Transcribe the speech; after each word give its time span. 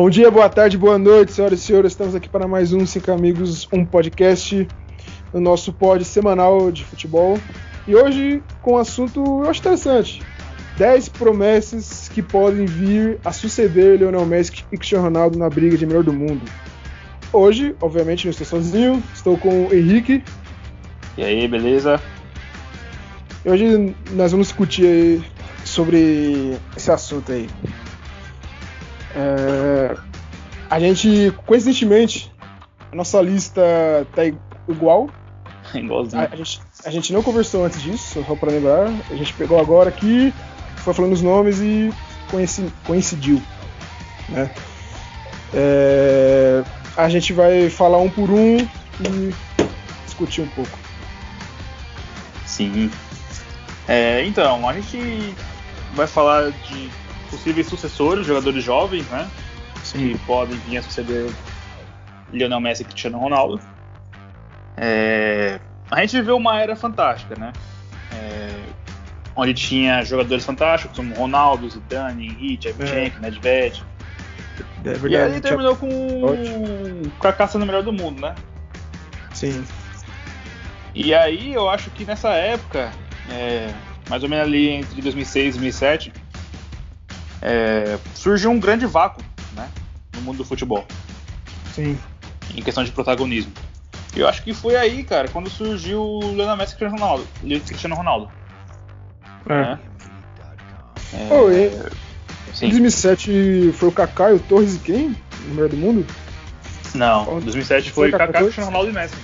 Bom 0.00 0.08
dia, 0.08 0.30
boa 0.30 0.48
tarde, 0.48 0.78
boa 0.78 0.96
noite, 0.96 1.32
senhoras 1.32 1.58
e 1.58 1.62
senhores. 1.64 1.90
Estamos 1.90 2.14
aqui 2.14 2.28
para 2.28 2.46
mais 2.46 2.72
um 2.72 2.86
Cinco 2.86 3.10
Amigos, 3.10 3.66
um 3.72 3.84
podcast, 3.84 4.68
no 5.34 5.40
nosso 5.40 5.72
pod 5.72 6.04
semanal 6.04 6.70
de 6.70 6.84
futebol. 6.84 7.36
E 7.84 7.96
hoje 7.96 8.40
com 8.62 8.74
um 8.74 8.76
assunto 8.76 9.18
eu 9.42 9.50
acho 9.50 9.58
interessante: 9.58 10.22
10 10.76 11.08
promessas 11.08 12.08
que 12.08 12.22
podem 12.22 12.64
vir 12.64 13.18
a 13.24 13.32
suceder 13.32 13.98
Lionel 13.98 14.24
Messi 14.24 14.64
e 14.70 14.76
Cristiano 14.76 15.02
Ronaldo 15.02 15.36
na 15.36 15.50
briga 15.50 15.76
de 15.76 15.84
melhor 15.84 16.04
do 16.04 16.12
mundo. 16.12 16.42
Hoje, 17.32 17.74
obviamente, 17.80 18.24
não 18.24 18.30
estou 18.30 18.46
sozinho, 18.46 19.02
estou 19.12 19.36
com 19.36 19.66
o 19.66 19.74
Henrique. 19.74 20.22
E 21.16 21.24
aí, 21.24 21.48
beleza? 21.48 22.00
E 23.44 23.50
hoje 23.50 23.96
nós 24.12 24.30
vamos 24.30 24.46
discutir 24.46 24.86
aí 24.86 25.22
sobre 25.64 26.56
esse 26.76 26.88
assunto 26.88 27.32
aí. 27.32 27.48
É, 29.14 29.96
a 30.70 30.78
gente, 30.78 31.32
coincidentemente, 31.46 32.32
a 32.92 32.96
nossa 32.96 33.20
lista 33.20 33.62
tá 34.14 34.22
igual. 34.68 35.10
Igualzinho. 35.74 36.22
A, 36.22 36.28
a, 36.32 36.36
gente, 36.36 36.60
a 36.84 36.90
gente 36.90 37.12
não 37.12 37.22
conversou 37.22 37.64
antes 37.64 37.82
disso, 37.82 38.24
só 38.26 38.34
para 38.34 38.50
lembrar. 38.50 38.88
A 39.10 39.14
gente 39.14 39.32
pegou 39.34 39.58
agora 39.58 39.88
aqui, 39.88 40.32
foi 40.76 40.94
falando 40.94 41.12
os 41.12 41.22
nomes 41.22 41.60
e 41.60 41.92
coincidiu. 42.84 43.42
Né? 44.28 44.50
É, 45.54 46.62
a 46.96 47.08
gente 47.08 47.32
vai 47.32 47.70
falar 47.70 47.98
um 47.98 48.10
por 48.10 48.30
um 48.30 48.58
e 48.58 49.34
discutir 50.04 50.42
um 50.42 50.48
pouco. 50.48 50.78
Sim. 52.46 52.90
É, 53.86 54.24
então, 54.26 54.68
a 54.68 54.72
gente 54.74 55.34
vai 55.94 56.06
falar 56.06 56.50
de 56.50 56.90
possíveis 57.30 57.66
sucessores, 57.66 58.26
jogadores 58.26 58.62
jovens, 58.62 59.06
né? 59.08 59.28
Sim. 59.82 60.12
Que 60.12 60.18
podem 60.18 60.56
vir 60.58 60.78
a 60.78 60.82
suceder 60.82 61.30
Lionel 62.32 62.60
Messi 62.60 62.82
e 62.82 62.84
Cristiano 62.84 63.18
Ronaldo. 63.18 63.60
É, 64.76 65.58
a 65.90 66.00
gente 66.00 66.16
viveu 66.16 66.36
uma 66.36 66.60
era 66.60 66.76
fantástica, 66.76 67.34
né? 67.38 67.52
É, 68.12 68.50
onde 69.34 69.54
tinha 69.54 70.02
jogadores 70.04 70.44
fantásticos 70.44 70.96
como 70.96 71.14
Ronaldo, 71.14 71.68
Zidane, 71.68 72.26
Henrique, 72.26 72.68
Shevchenko, 72.68 73.18
é. 73.18 73.20
Nedved. 73.20 73.84
É 74.84 74.92
verdade, 74.92 75.12
e 75.12 75.16
aí 75.16 75.40
terminou 75.40 75.76
com 75.76 75.88
o 75.88 77.10
Kaká 77.20 77.46
sendo 77.46 77.62
o 77.62 77.66
melhor 77.66 77.82
do 77.82 77.92
mundo, 77.92 78.20
né? 78.20 78.34
Sim. 79.32 79.64
E 80.94 81.14
aí 81.14 81.54
eu 81.54 81.68
acho 81.68 81.90
que 81.90 82.04
nessa 82.04 82.30
época, 82.30 82.90
é, 83.30 83.72
mais 84.08 84.22
ou 84.22 84.28
menos 84.28 84.46
ali 84.46 84.68
entre 84.68 85.00
2006 85.00 85.56
e 85.56 85.58
2007, 85.58 86.12
é, 87.42 87.98
surgiu 88.14 88.50
um 88.50 88.58
grande 88.58 88.86
vácuo 88.86 89.22
né, 89.54 89.68
no 90.14 90.22
mundo 90.22 90.38
do 90.38 90.44
futebol. 90.44 90.86
Sim. 91.74 91.98
Em 92.54 92.62
questão 92.62 92.82
de 92.84 92.90
protagonismo. 92.92 93.52
Eu 94.16 94.26
acho 94.26 94.42
que 94.42 94.52
foi 94.52 94.74
aí, 94.74 95.04
cara, 95.04 95.28
quando 95.28 95.50
surgiu 95.50 96.00
o 96.00 96.34
Leonel 96.34 96.56
Messi 96.56 96.74
e 96.74 96.76
Cristiano 96.76 96.96
Ronaldo. 96.96 97.26
Cristiano 97.66 97.94
Ronaldo. 97.94 98.30
É. 99.48 99.54
Né? 99.54 99.78
é... 101.14 101.28
Oh, 101.32 101.50
e... 101.50 101.98
Em 102.64 102.70
2007 102.70 103.72
foi 103.74 103.88
o 103.88 103.92
Kaká 103.92 104.30
e 104.30 104.34
o 104.34 104.40
Torres 104.40 104.76
e 104.76 104.78
quem? 104.80 105.16
No 105.46 105.54
melhor 105.54 105.68
do 105.68 105.76
mundo? 105.76 106.06
Não, 106.94 107.38
em 107.38 107.42
2007 107.42 107.92
foi, 107.92 108.10
foi 108.10 108.18
Kaká, 108.18 108.40
Cristiano 108.40 108.66
Ronaldo 108.66 108.90
e 108.90 108.94
Messi. 108.94 109.14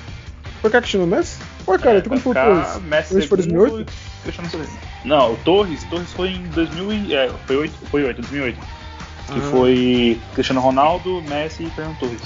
Foi 0.60 0.70
Kaká, 0.70 0.82
Cristiano 0.82 1.06
Messi? 1.06 1.38
Ué, 1.66 1.78
cara, 1.78 1.96
é, 1.96 1.98
então 1.98 2.10
como 2.10 2.20
foi 2.20 2.32
o 2.32 2.34
Torres? 2.34 2.82
Messi 2.82 3.26
foi 3.26 3.38
2008? 3.38 3.92
Cristiano 4.22 4.50
Não, 5.04 5.34
o 5.34 5.36
Torres, 5.38 5.84
Torres 5.84 6.12
foi 6.12 6.30
em 6.30 6.42
2000 6.48 7.14
é, 7.14 7.28
foi 7.46 7.56
8, 7.56 7.74
foi 7.90 8.04
8, 8.04 8.20
2008. 8.22 8.58
Que 8.58 9.38
ah. 9.38 9.50
foi 9.50 10.20
Cristiano 10.34 10.60
Ronaldo, 10.60 11.22
Messi 11.22 11.64
e 11.64 11.70
Fernando 11.70 11.98
Torres. 11.98 12.22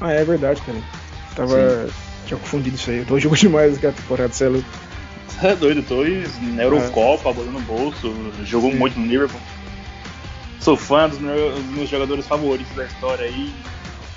Ah, 0.00 0.12
é 0.12 0.24
verdade, 0.24 0.60
cara. 0.62 0.78
Tava. 1.36 1.86
Sim. 1.86 1.92
Tinha 2.26 2.40
confundido 2.40 2.76
isso 2.76 2.90
aí. 2.90 3.00
O 3.00 3.06
Torres 3.06 3.22
jogou 3.22 3.38
demais 3.38 3.76
aquela 3.76 3.92
temporada, 3.92 4.32
você 4.32 4.46
é. 4.46 4.50
Você 5.28 5.46
é 5.46 5.56
doido, 5.56 5.82
Torres 5.82 6.40
na 6.54 6.64
Eurocopa, 6.64 7.30
é. 7.30 7.32
bola 7.32 7.50
no 7.50 7.60
bolso, 7.60 8.12
jogou 8.44 8.70
Sim. 8.70 8.78
muito 8.78 8.98
no 8.98 9.06
Liverpool. 9.06 9.40
Sou 10.60 10.76
fã 10.76 11.08
dos 11.08 11.18
meus, 11.18 11.54
dos 11.54 11.64
meus 11.66 11.88
jogadores 11.88 12.26
favoritos 12.26 12.74
da 12.76 12.84
história 12.84 13.24
aí, 13.24 13.52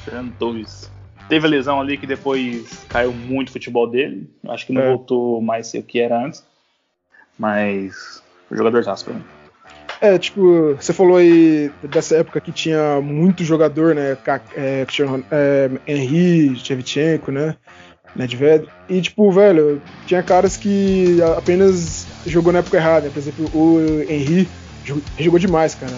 Fernando 0.03 0.34
Torres. 0.38 0.92
Teve 1.30 1.48
a 1.48 1.50
lesão 1.50 1.80
ali 1.80 1.98
que 1.98 2.06
depois 2.06 2.86
caiu 2.90 3.14
muito 3.14 3.50
o 3.50 3.52
futebol 3.53 3.88
dele. 3.88 4.30
Acho 4.50 4.66
que 4.66 4.74
não 4.74 4.81
é. 4.81 4.90
voltou 4.90 5.42
mais 5.42 5.68
ser 5.68 5.80
o 5.80 5.84
que 5.84 6.00
era 6.00 6.25
antes. 6.25 6.44
Mas 7.38 8.22
o 8.50 8.56
jogador 8.56 8.84
zaço 8.84 9.06
pra 9.06 9.14
mim. 9.16 9.24
É, 10.02 10.18
tipo, 10.18 10.76
você 10.76 10.92
falou 10.92 11.16
aí 11.16 11.72
dessa 11.84 12.18
época 12.18 12.42
que 12.42 12.52
tinha 12.52 13.00
muito 13.00 13.44
jogador, 13.44 13.96
né? 13.96 14.18
É, 14.56 14.86
é, 15.32 15.72
Henry, 15.88 16.56
Shevchenko, 16.58 17.32
né? 17.32 17.56
Nedved. 18.16 18.68
E, 18.90 19.02
tipo, 19.02 19.32
velho, 19.32 19.82
tinha 20.06 20.22
caras 20.22 20.58
que 20.58 21.18
apenas 21.38 22.06
jogou 22.26 22.52
na 22.52 22.60
época 22.60 22.78
errada. 22.78 23.06
Né? 23.06 23.12
Por 23.14 23.20
exemplo, 23.20 23.50
o 23.54 23.80
Henry 24.10 24.48
jogou 25.18 25.40
demais, 25.40 25.74
cara. 25.74 25.94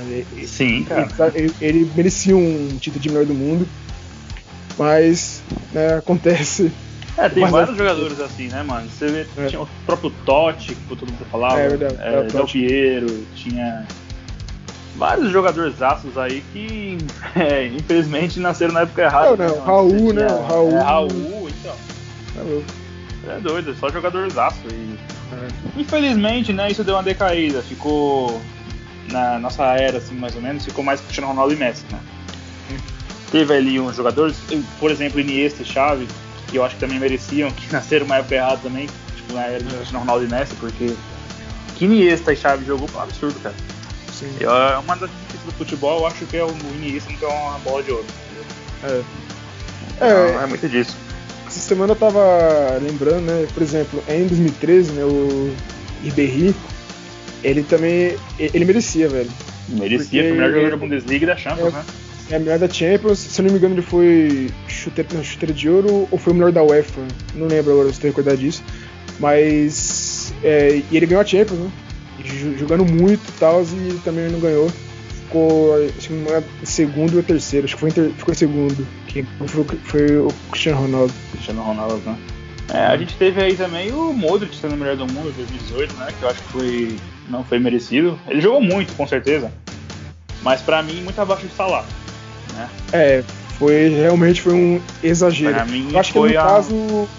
Sim, 0.46 0.84
cara. 0.84 1.32
Ele, 1.34 1.52
ele 1.60 1.92
merecia 1.96 2.36
um 2.38 2.78
título 2.80 3.02
de 3.02 3.10
melhor 3.10 3.26
do 3.26 3.34
mundo. 3.34 3.68
Mas, 4.78 5.42
né, 5.74 5.96
acontece. 5.96 6.72
É, 7.18 7.30
tem 7.30 7.46
vários 7.46 7.78
jogadores 7.78 8.20
assim, 8.20 8.48
né, 8.48 8.62
mano? 8.64 8.90
Você 8.90 9.08
vê, 9.08 9.28
é. 9.38 9.48
tinha 9.48 9.62
o 9.62 9.68
próprio 9.86 10.12
Totti, 10.26 10.76
que 10.76 10.88
todo 10.88 11.10
mundo 11.10 11.26
falava. 11.32 11.60
É 11.60 11.70
verdade. 11.70 11.96
É, 12.00 12.20
é 12.20 12.24
Del 12.24 12.46
Piero, 12.46 13.26
tinha 13.36 13.88
vários 14.98 15.32
jogadores 15.32 15.82
aços 15.82 16.18
aí 16.18 16.44
que, 16.52 16.98
é, 17.40 17.68
infelizmente, 17.68 18.40
nasceram 18.40 18.74
na 18.74 18.82
época 18.82 19.04
errada. 19.04 19.48
Não, 19.48 19.48
não, 19.48 19.56
né, 19.56 19.66
Raul, 19.66 20.14
né? 20.14 20.28
Tinha, 20.28 20.48
Raul. 20.48 20.72
É, 20.72 20.82
Raul, 20.82 21.50
então. 21.50 21.76
É 22.38 22.42
louco. 22.42 22.66
É 23.28 23.40
doido, 23.40 23.76
só 23.80 23.90
jogadores 23.90 24.38
aços. 24.38 24.72
E... 24.72 24.96
É. 25.34 25.80
Infelizmente, 25.82 26.52
né, 26.52 26.70
isso 26.70 26.84
deu 26.84 26.96
uma 26.96 27.04
decaída. 27.04 27.62
Ficou 27.62 28.42
na 29.12 29.40
nossa 29.40 29.64
era, 29.64 29.98
assim, 29.98 30.16
mais 30.16 30.36
ou 30.36 30.42
menos, 30.42 30.66
ficou 30.66 30.84
mais 30.84 31.00
Cristiano 31.02 31.28
Ronaldo 31.28 31.54
e 31.54 31.58
Messi, 31.58 31.86
né? 31.92 32.00
Teve 33.32 33.54
ali 33.54 33.80
uns 33.80 33.96
jogadores, 33.96 34.38
por 34.80 34.92
exemplo, 34.92 35.20
Iniesta 35.20 35.62
e 35.62 35.66
Xavi, 35.66 36.08
que 36.56 36.60
eu 36.60 36.64
acho 36.64 36.76
que 36.76 36.82
também 36.82 36.98
mereciam, 36.98 37.52
que 37.52 37.72
nasceram 37.72 38.06
uma 38.06 38.16
época 38.16 38.36
errada 38.36 38.58
também, 38.64 38.88
tipo 39.14 39.34
na 39.34 39.44
era 39.44 39.60
de 39.62 39.66
Cristiano 39.66 40.00
Ronaldo 40.00 40.24
e 40.24 40.28
Messi, 40.30 40.56
porque 40.56 40.96
que 41.76 41.84
Iniesta 41.84 42.32
e 42.32 42.36
Xavi 42.38 42.64
jogou 42.64 42.90
um 42.96 43.00
absurdo, 43.02 43.38
cara. 43.42 43.56
Sim. 44.14 44.34
É 44.40 44.78
uma 44.78 44.96
das 44.96 45.10
difíceis 45.10 45.44
do 45.44 45.52
futebol, 45.52 46.00
eu 46.00 46.08
acho 46.08 46.26
que 46.26 46.38
é 46.38 46.46
o 46.46 46.50
Iniesta 46.76 47.12
não 47.12 47.20
tem 47.20 47.28
uma 47.28 47.60
bola 47.60 47.84
de 47.84 47.92
ouro. 47.92 48.06
É. 48.86 49.02
Então, 49.98 50.08
é, 50.08 50.44
é 50.44 50.46
muito 50.46 50.70
disso. 50.70 50.96
Essa 51.46 51.60
semana 51.60 51.92
eu 51.92 51.98
tava 51.98 52.22
lembrando, 52.82 53.26
né, 53.26 53.48
por 53.54 53.62
exemplo, 53.62 54.02
em 54.08 54.26
2013, 54.26 54.94
né, 54.94 55.04
o 55.04 55.54
Ribéry, 56.04 56.56
ele 57.44 57.64
também, 57.64 58.18
ele 58.40 58.64
merecia, 58.64 59.10
velho. 59.10 59.30
Merecia, 59.68 60.24
foi 60.24 60.32
o 60.32 60.36
melhor 60.36 60.52
jogador 60.52 60.72
da 60.72 60.78
Bundesliga 60.78 61.26
e 61.26 61.28
da 61.28 61.36
Champions, 61.36 61.74
é, 61.74 61.78
né? 61.78 61.86
É 62.30 62.38
a 62.38 62.40
melhor 62.40 62.58
da 62.58 62.68
Champions, 62.68 63.20
se 63.20 63.40
eu 63.40 63.46
não 63.46 63.52
me 63.52 63.60
engano, 63.60 63.76
ele 63.76 63.82
foi 63.84 64.50
chuteira, 64.68 65.54
de 65.54 65.70
ouro 65.70 66.08
ou 66.10 66.18
foi 66.18 66.34
o 66.34 66.36
melhor 66.36 66.52
da 66.52 66.64
UEFA. 66.64 67.02
Não 67.36 67.48
lembro 67.48 67.74
agora 67.74 67.94
se 67.94 68.00
tem 68.00 68.10
recordar 68.10 68.36
disso. 68.36 68.64
Mas. 69.20 70.34
É, 70.44 70.82
e 70.90 70.98
ele 70.98 71.06
ganhou 71.06 71.22
a 71.22 71.26
Champions, 71.26 71.60
né? 71.60 71.72
Jogando 72.58 72.84
muito 72.86 73.22
e 73.30 73.32
tal, 73.40 73.62
e 73.64 74.00
também 74.04 74.30
não 74.30 74.40
ganhou. 74.40 74.70
Ficou 75.26 75.76
em 75.84 76.66
segundo 76.66 77.18
ou 77.18 77.24
terceiro, 77.24 77.66
acho 77.66 77.76
que 77.76 77.80
foi 77.80 77.92
ficou 77.92 78.34
em 78.34 78.38
segundo. 78.38 78.88
Quem 79.08 79.24
foi, 79.46 79.66
foi 79.84 80.18
o 80.18 80.30
Cristiano 80.50 80.82
Ronaldo. 80.82 81.14
Cristiano 81.32 81.62
Ronaldo, 81.62 82.02
né? 82.06 82.18
É, 82.74 82.80
a 82.86 82.98
gente 82.98 83.16
teve 83.16 83.42
aí 83.42 83.56
também 83.56 83.92
o 83.92 84.12
Modric 84.12 84.56
sendo 84.56 84.74
o 84.74 84.78
melhor 84.78 84.96
do 84.96 85.06
mundo 85.06 85.30
em 85.30 85.34
2018, 85.34 85.94
né? 85.96 86.08
Que 86.18 86.24
eu 86.24 86.30
acho 86.30 86.42
que 86.42 86.50
foi, 86.50 86.98
não 87.30 87.44
foi 87.44 87.60
merecido. 87.60 88.20
Ele 88.28 88.42
jogou 88.42 88.62
muito, 88.62 88.94
com 88.96 89.06
certeza. 89.06 89.52
Mas 90.42 90.62
para 90.62 90.82
mim, 90.82 91.02
muito 91.02 91.20
abaixo 91.20 91.46
de 91.46 91.54
Salah. 91.54 91.86
Né? 92.56 92.70
É, 92.94 93.24
foi 93.58 93.90
realmente 93.90 94.42
foi 94.42 94.54
um 94.54 94.82
exagero. 95.04 95.54
Pra 95.54 95.66
mim, 95.66 95.90
Eu 95.92 96.00
acho 96.00 96.14
que 96.14 96.20
no 96.20 96.26
a... 96.26 96.34
caso. 96.34 97.10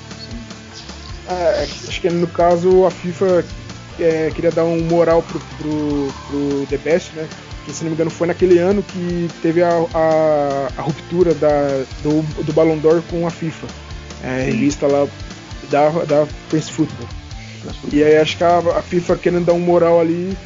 É, 1.29 1.63
acho 1.89 2.01
que 2.01 2.11
no 2.11 2.27
caso 2.29 2.87
a 2.87 2.91
FIFA 2.91 3.45
é, 3.99 4.31
queria 4.35 4.51
dar 4.51 4.65
um 4.65 4.81
moral 4.83 5.23
pro, 5.23 5.41
pro, 5.59 6.13
pro 6.29 6.67
The 6.69 6.79
Best, 6.79 7.13
né? 7.15 7.29
Que 7.65 7.73
se 7.73 7.83
não 7.83 7.91
me 7.91 7.95
engano 7.95 8.11
foi 8.11 8.29
naquele 8.29 8.59
ano 8.59 8.83
que 8.83 9.29
teve 9.43 9.63
a, 9.63 9.71
a, 9.93 10.69
a 10.77 10.83
ruptura 10.83 11.35
da, 11.35 11.85
do, 12.03 12.23
do 12.45 12.53
Ballon 12.53 12.79
d'Or 12.79 13.03
com 13.11 13.27
a 13.27 13.31
FIFA. 13.31 13.67
É, 14.23 14.45
revista 14.45 14.87
lá 14.87 15.07
da, 15.71 15.91
da 16.05 16.27
Prince 16.49 16.71
Football. 16.71 17.09
E 17.93 18.03
aí 18.03 18.17
acho 18.17 18.37
que 18.37 18.45
a, 18.45 18.59
a, 18.59 18.83
FIFA 18.83 19.17
querendo 19.17 19.47
dar 19.47 19.53
um 19.55 19.61
moral 19.61 20.01
ali, 20.01 20.37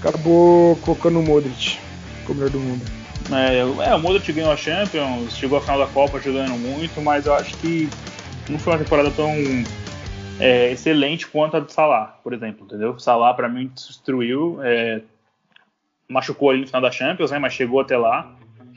acabou 0.00 0.76
colocando 0.76 1.18
o 1.18 1.22
Modric 1.22 1.78
como 2.24 2.38
melhor 2.38 2.50
do 2.50 2.60
mundo. 2.60 3.01
É, 3.30 3.58
é, 3.58 3.94
o 3.94 4.00
Modric 4.00 4.32
ganhou 4.32 4.50
a 4.50 4.56
Champions, 4.56 5.36
chegou 5.36 5.58
à 5.58 5.60
final 5.60 5.78
da 5.78 5.86
Copa 5.86 6.20
jogando 6.20 6.58
muito, 6.58 7.00
mas 7.00 7.26
eu 7.26 7.34
acho 7.34 7.56
que 7.58 7.88
não 8.48 8.58
foi 8.58 8.72
uma 8.72 8.78
temporada 8.78 9.10
tão 9.10 9.30
é, 10.40 10.72
excelente 10.72 11.26
quanto 11.26 11.56
a 11.56 11.60
do 11.60 11.70
Salah, 11.70 12.18
por 12.22 12.32
exemplo, 12.32 12.66
entendeu? 12.66 12.92
O 12.92 12.98
Salah 12.98 13.32
para 13.34 13.48
mim 13.48 13.70
destruiu. 13.74 14.58
É, 14.62 15.02
machucou 16.08 16.50
ali 16.50 16.60
no 16.60 16.66
final 16.66 16.82
da 16.82 16.90
Champions, 16.90 17.30
né? 17.30 17.38
Mas 17.38 17.52
chegou 17.52 17.80
até 17.80 17.96
lá. 17.96 18.30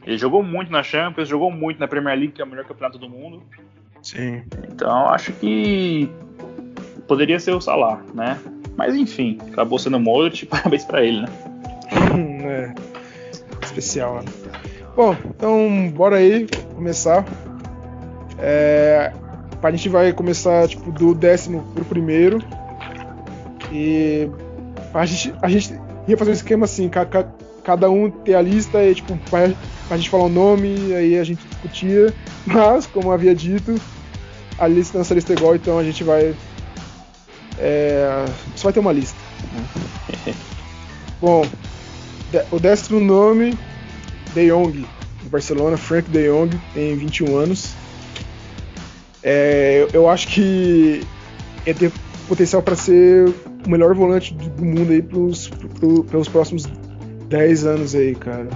Ele 0.06 0.18
jogou 0.18 0.44
muito 0.44 0.72
na 0.72 0.84
Champions, 0.84 1.28
jogou 1.28 1.52
muito 1.52 1.80
na 1.80 1.88
Premier 1.88 2.18
League, 2.18 2.34
que 2.34 2.42
é 2.42 2.46
o 2.46 2.48
melhor 2.48 2.66
campeonato 2.66 2.98
do 2.98 3.10
mundo. 3.10 3.44
Sim. 4.02 4.44
Então 4.72 5.10
acho 5.10 5.34
que 5.34 6.10
poderia 7.08 7.40
ser 7.40 7.52
o 7.52 7.62
Salah, 7.62 8.02
né? 8.14 8.40
Mas 8.78 8.96
enfim, 8.96 9.38
acabou 9.52 9.80
sendo 9.80 9.98
o 9.98 10.00
Modric, 10.00 10.46
parabéns 10.48 10.86
para 10.86 11.04
ele, 11.04 11.22
né? 11.22 11.28
é. 12.46 13.05
Especial, 13.78 14.16
né? 14.16 14.32
Bom, 14.96 15.16
então 15.30 15.92
bora 15.94 16.16
aí 16.16 16.48
começar. 16.74 17.26
É, 18.40 19.12
a 19.62 19.72
gente 19.72 19.90
vai 19.90 20.14
começar 20.14 20.68
tipo 20.70 20.92
do 20.92 21.14
décimo 21.14 21.62
pro 21.74 21.84
primeiro. 21.84 22.40
E 23.72 24.30
a 24.94 25.06
gente, 25.06 25.34
a 25.42 25.50
gente 25.50 25.78
ia 26.08 26.18
fazer 26.18 26.32
um 26.32 26.34
esquema 26.34 26.64
assim, 26.64 26.88
ca, 26.88 27.06
ca, 27.06 27.28
cada 27.66 27.90
um 27.90 28.10
ter 28.10 28.36
a 28.36 28.42
lista 28.42 28.82
e 28.82 28.96
tipo, 28.96 29.18
pra, 29.30 29.52
pra 29.90 29.98
gente 29.98 30.10
falar 30.10 30.26
o 30.26 30.30
nome, 30.30 30.94
aí 30.94 31.20
a 31.20 31.24
gente 31.26 31.46
discutia. 31.46 32.14
Mas, 32.48 32.86
como 32.86 33.12
havia 33.12 33.36
dito, 33.36 33.76
a 34.58 34.68
lista 34.68 34.98
nossa 34.98 35.14
lista 35.14 35.34
é 35.34 35.36
igual, 35.36 35.56
então 35.56 35.78
a 35.78 35.84
gente 35.84 36.02
vai. 36.02 36.34
É, 37.60 38.26
só 38.56 38.66
vai 38.66 38.74
ter 38.74 38.80
uma 38.80 38.94
lista. 38.94 39.18
Bom, 41.20 41.46
o 42.52 42.60
décimo 42.60 43.00
nome, 43.00 43.58
De 44.34 44.50
Jong, 44.50 44.86
do 45.24 45.30
Barcelona, 45.30 45.78
Frank 45.78 46.10
De 46.10 46.30
Jong, 46.30 46.58
tem 46.74 46.96
21 46.96 47.38
anos. 47.38 47.74
É, 49.24 49.88
eu 49.94 50.10
acho 50.10 50.28
que 50.28 51.02
ele 51.66 51.80
tem 51.80 51.92
potencial 52.28 52.62
para 52.62 52.76
ser 52.76 53.34
o 53.66 53.70
melhor 53.70 53.94
volante 53.96 54.34
do 54.34 54.64
mundo 54.64 54.92
aí 54.92 55.02
pros, 55.02 55.48
pro, 55.80 56.04
pelos 56.04 56.28
próximos 56.28 56.66
10 57.30 57.66
anos 57.66 57.96
aí, 57.96 58.16
cara. 58.16 58.48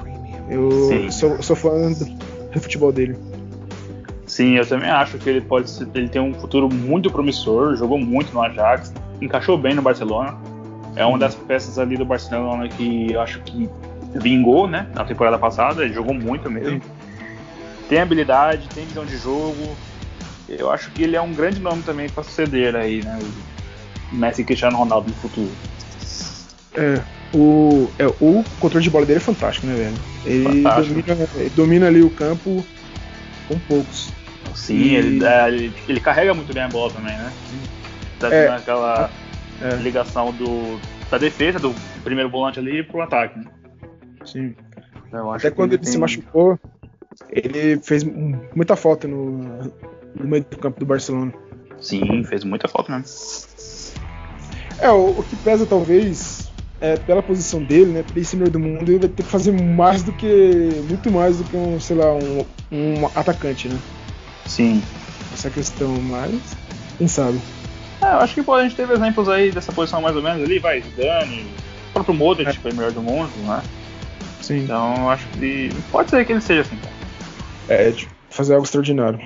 Eu 0.49 1.11
sou, 1.11 1.41
sou 1.41 1.55
fã 1.55 1.91
do, 1.91 2.05
do 2.51 2.61
futebol 2.61 2.91
dele. 2.91 3.15
Sim, 4.25 4.57
eu 4.57 4.65
também 4.65 4.89
acho 4.89 5.17
que 5.17 5.27
ele 5.27 5.41
pode 5.41 5.71
ele 5.95 6.07
tem 6.07 6.21
um 6.21 6.33
futuro 6.35 6.69
muito 6.71 7.09
promissor, 7.11 7.75
jogou 7.75 7.97
muito 7.97 8.31
no 8.31 8.41
Ajax, 8.41 8.93
encaixou 9.19 9.57
bem 9.57 9.73
no 9.73 9.81
Barcelona. 9.81 10.37
É 10.95 11.05
uma 11.05 11.17
das 11.17 11.35
peças 11.35 11.77
ali 11.77 11.95
do 11.97 12.05
Barcelona 12.05 12.67
que 12.67 13.11
eu 13.11 13.21
acho 13.21 13.39
que 13.41 13.69
vingou, 14.15 14.67
né, 14.67 14.87
na 14.93 15.03
temporada 15.03 15.37
passada, 15.37 15.83
ele 15.83 15.93
jogou 15.93 16.13
muito 16.13 16.49
mesmo. 16.49 16.81
Tem 17.87 17.99
habilidade, 17.99 18.67
tem 18.69 18.85
visão 18.85 19.05
de 19.05 19.17
jogo. 19.17 19.75
Eu 20.47 20.71
acho 20.71 20.91
que 20.91 21.03
ele 21.03 21.15
é 21.15 21.21
um 21.21 21.33
grande 21.33 21.59
nome 21.59 21.83
também 21.83 22.09
para 22.09 22.23
suceder 22.23 22.75
aí, 22.75 23.03
né, 23.03 23.19
o 24.11 24.15
Messi 24.15 24.41
e 24.41 24.45
Cristiano 24.45 24.77
Ronaldo 24.77 25.09
no 25.09 25.15
futuro. 25.15 25.51
É, 26.75 27.01
o, 27.33 27.89
é, 27.99 28.07
o 28.07 28.43
controle 28.59 28.83
de 28.83 28.89
bola 28.89 29.05
dele 29.05 29.17
é 29.17 29.21
fantástico, 29.21 29.67
né, 29.67 29.75
velho? 29.75 29.97
Ele 30.25 30.63
domina, 30.63 31.29
ele 31.35 31.49
domina 31.55 31.87
ali 31.87 32.01
o 32.01 32.09
campo 32.09 32.65
com 33.47 33.59
poucos. 33.59 34.09
Sim, 34.55 34.77
e... 34.77 34.95
ele, 34.95 35.25
é, 35.25 35.47
ele, 35.47 35.73
ele, 35.87 35.99
carrega 35.99 36.33
muito 36.33 36.53
bem 36.53 36.63
a 36.63 36.67
bola 36.67 36.91
também, 36.91 37.15
né? 37.15 37.31
Tá 38.19 38.33
é, 38.33 38.47
aquela 38.49 39.05
é. 39.05 39.28
Ligação 39.81 40.31
do, 40.33 40.79
da 41.09 41.17
defesa, 41.17 41.59
do 41.59 41.73
primeiro 42.03 42.29
volante 42.29 42.59
ali 42.59 42.83
pro 42.83 43.01
ataque. 43.01 43.39
Né? 43.39 43.45
Sim. 44.25 44.55
Até 45.33 45.51
quando 45.51 45.73
ele, 45.73 45.83
tem... 45.83 45.91
se 45.91 45.97
machucou, 45.97 46.59
ele 47.29 47.79
fez 47.81 48.03
muita 48.03 48.75
falta 48.75 49.07
no, 49.07 49.37
no 50.15 50.27
meio 50.27 50.43
do 50.43 50.57
campo 50.57 50.79
do 50.79 50.85
Barcelona. 50.85 51.33
Sim, 51.79 52.23
fez 52.23 52.43
muita 52.43 52.67
falta 52.67 52.91
mesmo. 52.91 53.07
É, 54.79 54.89
o, 54.89 55.19
o 55.19 55.23
que 55.23 55.35
pesa 55.37 55.65
talvez 55.65 56.49
é, 56.81 56.95
pela 56.97 57.21
posição 57.21 57.63
dele, 57.63 57.91
né? 57.91 58.23
Senhor 58.23 58.49
do 58.49 58.59
mundo, 58.59 58.89
ele 58.89 58.99
vai 58.99 59.09
ter 59.09 59.23
que 59.23 59.29
fazer 59.29 59.51
mais 59.51 60.03
do 60.03 60.11
que. 60.13 60.83
muito 60.87 61.11
mais 61.11 61.37
do 61.37 61.43
que 61.43 61.55
um, 61.55 61.79
sei 61.79 61.97
lá, 61.97 62.13
um, 62.13 62.45
um 62.71 63.05
atacante, 63.15 63.67
né? 63.67 63.77
Sim. 64.45 64.81
Essa 65.33 65.49
questão, 65.49 65.89
mas. 66.01 66.39
Quem 66.97 67.07
sabe? 67.07 67.39
É, 68.01 68.05
eu 68.05 68.19
acho 68.19 68.33
que 68.33 68.43
pô, 68.43 68.53
a 68.53 68.63
gente 68.63 68.75
teve 68.75 68.93
exemplos 68.93 69.27
aí 69.27 69.51
dessa 69.51 69.71
posição 69.71 70.01
mais 70.01 70.15
ou 70.15 70.21
menos 70.21 70.43
ali, 70.43 70.59
vai, 70.59 70.81
Zidane, 70.81 71.47
o 71.89 71.93
próprio 71.93 72.15
Modric 72.15 72.49
é. 72.49 72.53
foi 72.53 72.71
o 72.71 72.75
melhor 72.75 72.91
do 72.91 73.01
mundo, 73.01 73.31
né? 73.45 73.61
Sim. 74.41 74.63
Então 74.63 74.95
eu 74.97 75.09
acho 75.09 75.27
que 75.27 75.69
pode 75.91 76.09
ser 76.09 76.25
que 76.25 76.31
ele 76.31 76.41
seja 76.41 76.61
assim. 76.61 76.77
É, 77.67 77.91
de 77.91 78.07
fazer 78.29 78.53
algo 78.53 78.65
extraordinário. 78.65 79.19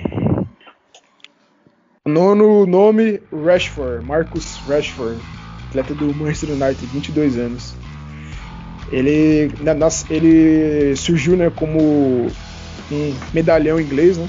Nono 2.04 2.66
nome, 2.66 3.20
Rashford, 3.32 4.04
Marcus 4.04 4.58
Rashford, 4.68 5.18
atleta 5.68 5.94
do 5.94 6.14
Manchester 6.14 6.50
United, 6.50 6.86
22 6.86 7.38
anos. 7.38 7.74
Ele, 8.92 9.50
ele 10.10 10.96
surgiu 10.96 11.36
né, 11.36 11.50
como 11.50 11.78
um 12.92 13.14
medalhão 13.32 13.80
inglês, 13.80 14.18
né? 14.18 14.28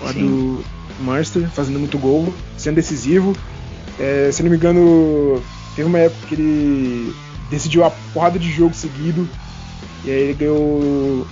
lá 0.00 0.12
do 0.12 0.64
Manchester, 1.00 1.48
fazendo 1.50 1.78
muito 1.78 1.98
gol, 1.98 2.32
sendo 2.56 2.76
decisivo. 2.76 3.36
É, 3.98 4.30
se 4.30 4.42
não 4.42 4.50
me 4.50 4.56
engano, 4.56 5.42
teve 5.74 5.88
uma 5.88 5.98
época 5.98 6.26
que 6.26 6.34
ele 6.34 7.14
decidiu 7.50 7.84
a 7.84 7.90
porrada 7.90 8.38
de 8.38 8.50
jogo 8.50 8.74
seguido, 8.74 9.28
e 10.04 10.10
aí 10.10 10.20
ele 10.20 10.34
ganhou 10.34 11.26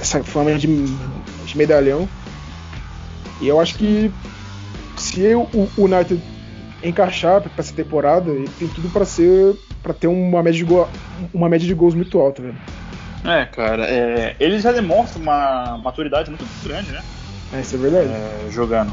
essa 0.00 0.22
fama 0.22 0.54
de, 0.54 0.66
de 0.66 1.56
medalhão. 1.56 2.08
E 3.40 3.48
eu 3.48 3.60
acho 3.60 3.76
que 3.76 4.10
se 4.96 5.34
o, 5.34 5.46
o 5.76 5.84
United 5.84 6.20
encaixar 6.82 7.40
para 7.40 7.50
essa 7.58 7.72
temporada, 7.72 8.30
ele 8.30 8.48
tem 8.58 8.68
tudo 8.68 8.88
para 8.88 9.04
ser 9.04 9.56
para 9.82 9.94
ter 9.94 10.08
uma 10.08 10.42
média 10.42 10.58
de 10.58 10.64
gol, 10.64 10.88
uma 11.32 11.48
média 11.48 11.66
de 11.66 11.72
gols 11.72 11.94
muito 11.94 12.18
alta, 12.18 12.42
velho. 12.42 12.56
É, 13.24 13.44
cara, 13.44 13.86
é, 13.86 14.34
ele 14.40 14.58
já 14.58 14.72
demonstra 14.72 15.20
uma 15.20 15.78
maturidade 15.78 16.28
muito 16.28 16.44
grande, 16.64 16.90
né? 16.90 17.02
É, 17.52 17.60
isso 17.60 17.76
é 17.76 17.78
verdade. 17.78 18.08
É, 18.08 18.50
jogando. 18.50 18.92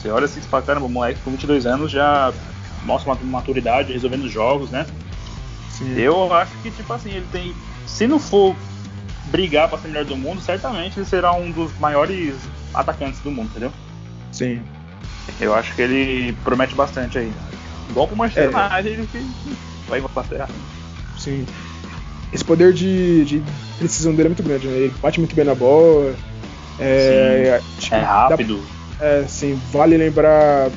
Você 0.00 0.08
olha 0.08 0.24
assim, 0.24 0.40
você 0.40 0.48
fala, 0.48 0.62
caramba, 0.62 0.86
o 0.86 0.88
moleque 0.88 1.20
com 1.20 1.30
22 1.30 1.66
anos 1.66 1.90
já 1.90 2.32
mostra 2.84 3.12
uma 3.12 3.22
maturidade 3.24 3.92
resolvendo 3.92 4.26
jogos, 4.28 4.70
né? 4.70 4.86
Sim. 5.70 5.92
Eu 5.98 6.32
acho 6.32 6.52
que, 6.62 6.70
tipo 6.70 6.90
assim, 6.90 7.10
ele 7.10 7.26
tem. 7.30 7.54
Se 7.86 8.06
não 8.06 8.18
for 8.18 8.56
brigar 9.26 9.68
para 9.68 9.76
ser 9.76 9.88
melhor 9.88 10.06
do 10.06 10.16
mundo, 10.16 10.40
certamente 10.40 10.98
ele 10.98 11.04
será 11.04 11.32
um 11.34 11.50
dos 11.50 11.70
maiores 11.78 12.34
atacantes 12.72 13.20
do 13.20 13.30
mundo, 13.30 13.50
entendeu? 13.50 13.70
Sim. 14.32 14.62
Eu 15.38 15.54
acho 15.54 15.74
que 15.74 15.82
ele 15.82 16.32
promete 16.44 16.74
bastante 16.74 17.18
aí. 17.18 17.30
Igual 17.90 18.08
pro 18.08 18.16
Manchester 18.16 18.50
é. 18.50 18.80
United, 18.80 19.08
ele 19.12 19.30
vai 19.86 20.00
passear. 20.00 20.48
Sim. 21.18 21.44
Esse 22.32 22.44
poder 22.44 22.72
de, 22.72 23.24
de 23.26 23.42
precisão 23.78 24.12
dele 24.12 24.28
é 24.28 24.30
muito 24.30 24.42
grande, 24.42 24.66
né? 24.66 24.76
Ele 24.76 24.94
bate 25.02 25.20
muito 25.20 25.36
bem 25.36 25.44
na 25.44 25.54
bola, 25.54 26.14
é, 26.78 27.60
é 27.90 27.96
rápido. 27.98 28.56
Dá, 28.56 28.79
é, 29.00 29.24
sim, 29.26 29.54
vale 29.72 29.96
lembrar 29.96 30.70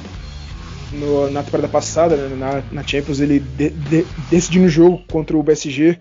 no, 0.94 1.30
na 1.30 1.44
temporada 1.44 1.68
passada, 1.68 2.15
né, 2.15 2.36
na, 2.36 2.63
na, 2.72 2.88
Champions, 2.88 3.20
ele 3.20 3.39
de, 3.39 3.70
de, 3.70 4.06
decidiu 4.30 4.62
no 4.62 4.70
jogo 4.70 5.03
contra 5.12 5.38
o 5.38 5.44
PSG. 5.44 5.98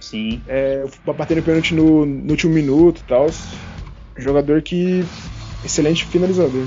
Sim. 0.00 0.42
É, 0.46 0.84
batendo 1.04 1.42
pênalti 1.42 1.74
no, 1.74 2.06
no 2.06 2.30
último 2.30 2.52
minuto 2.52 3.00
e 3.00 3.04
tal. 3.04 3.26
Jogador 4.16 4.62
que. 4.62 5.04
Excelente 5.64 6.04
finalizador. 6.04 6.66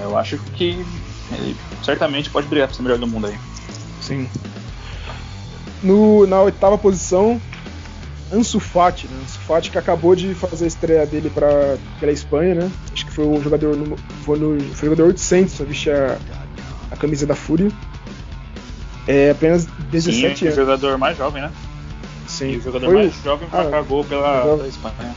É, 0.00 0.04
eu 0.04 0.16
acho 0.16 0.38
que 0.56 0.84
ele 1.32 1.56
certamente 1.82 2.28
pode 2.30 2.48
brigar 2.48 2.66
para 2.68 2.76
ser 2.76 2.82
melhor 2.82 2.98
do 2.98 3.06
mundo 3.06 3.26
aí. 3.26 3.38
Sim. 4.00 4.28
No, 5.82 6.26
na 6.26 6.42
oitava 6.42 6.76
posição, 6.76 7.40
Ansu 8.32 8.58
Fati, 8.58 9.06
né? 9.06 9.16
Ansu 9.22 9.38
Fati 9.40 9.70
que 9.70 9.78
acabou 9.78 10.14
de 10.14 10.34
fazer 10.34 10.64
a 10.64 10.68
estreia 10.68 11.06
dele 11.06 11.30
pra, 11.30 11.76
pela 12.00 12.12
Espanha, 12.12 12.54
né? 12.54 12.70
Acho 12.92 13.06
que 13.06 13.12
foi 13.12 13.24
o 13.24 13.42
jogador 13.42 13.76
no, 13.76 13.96
foi, 14.24 14.38
no, 14.38 14.60
foi 14.74 14.88
o 14.88 14.92
jogador 14.92 15.08
800 15.08 15.60
a 15.60 15.64
vestir 15.64 15.94
a, 15.94 16.18
a 16.90 16.96
camisa 16.96 17.26
da 17.26 17.34
Fúria. 17.34 17.70
É 19.06 19.30
apenas 19.30 19.66
17 19.90 20.38
Sim, 20.38 20.46
anos. 20.46 20.58
o 20.58 20.60
jogador 20.60 20.98
mais 20.98 21.16
jovem, 21.16 21.42
né? 21.42 21.52
Sim. 22.26 22.52
E 22.52 22.56
o 22.56 22.62
jogador 22.62 22.86
foi... 22.86 22.94
mais 22.94 23.22
jovem 23.22 23.48
ah, 23.52 23.60
acabou 23.62 24.04
pela, 24.04 24.42
pela 24.42 24.66
Espanha. 24.66 25.14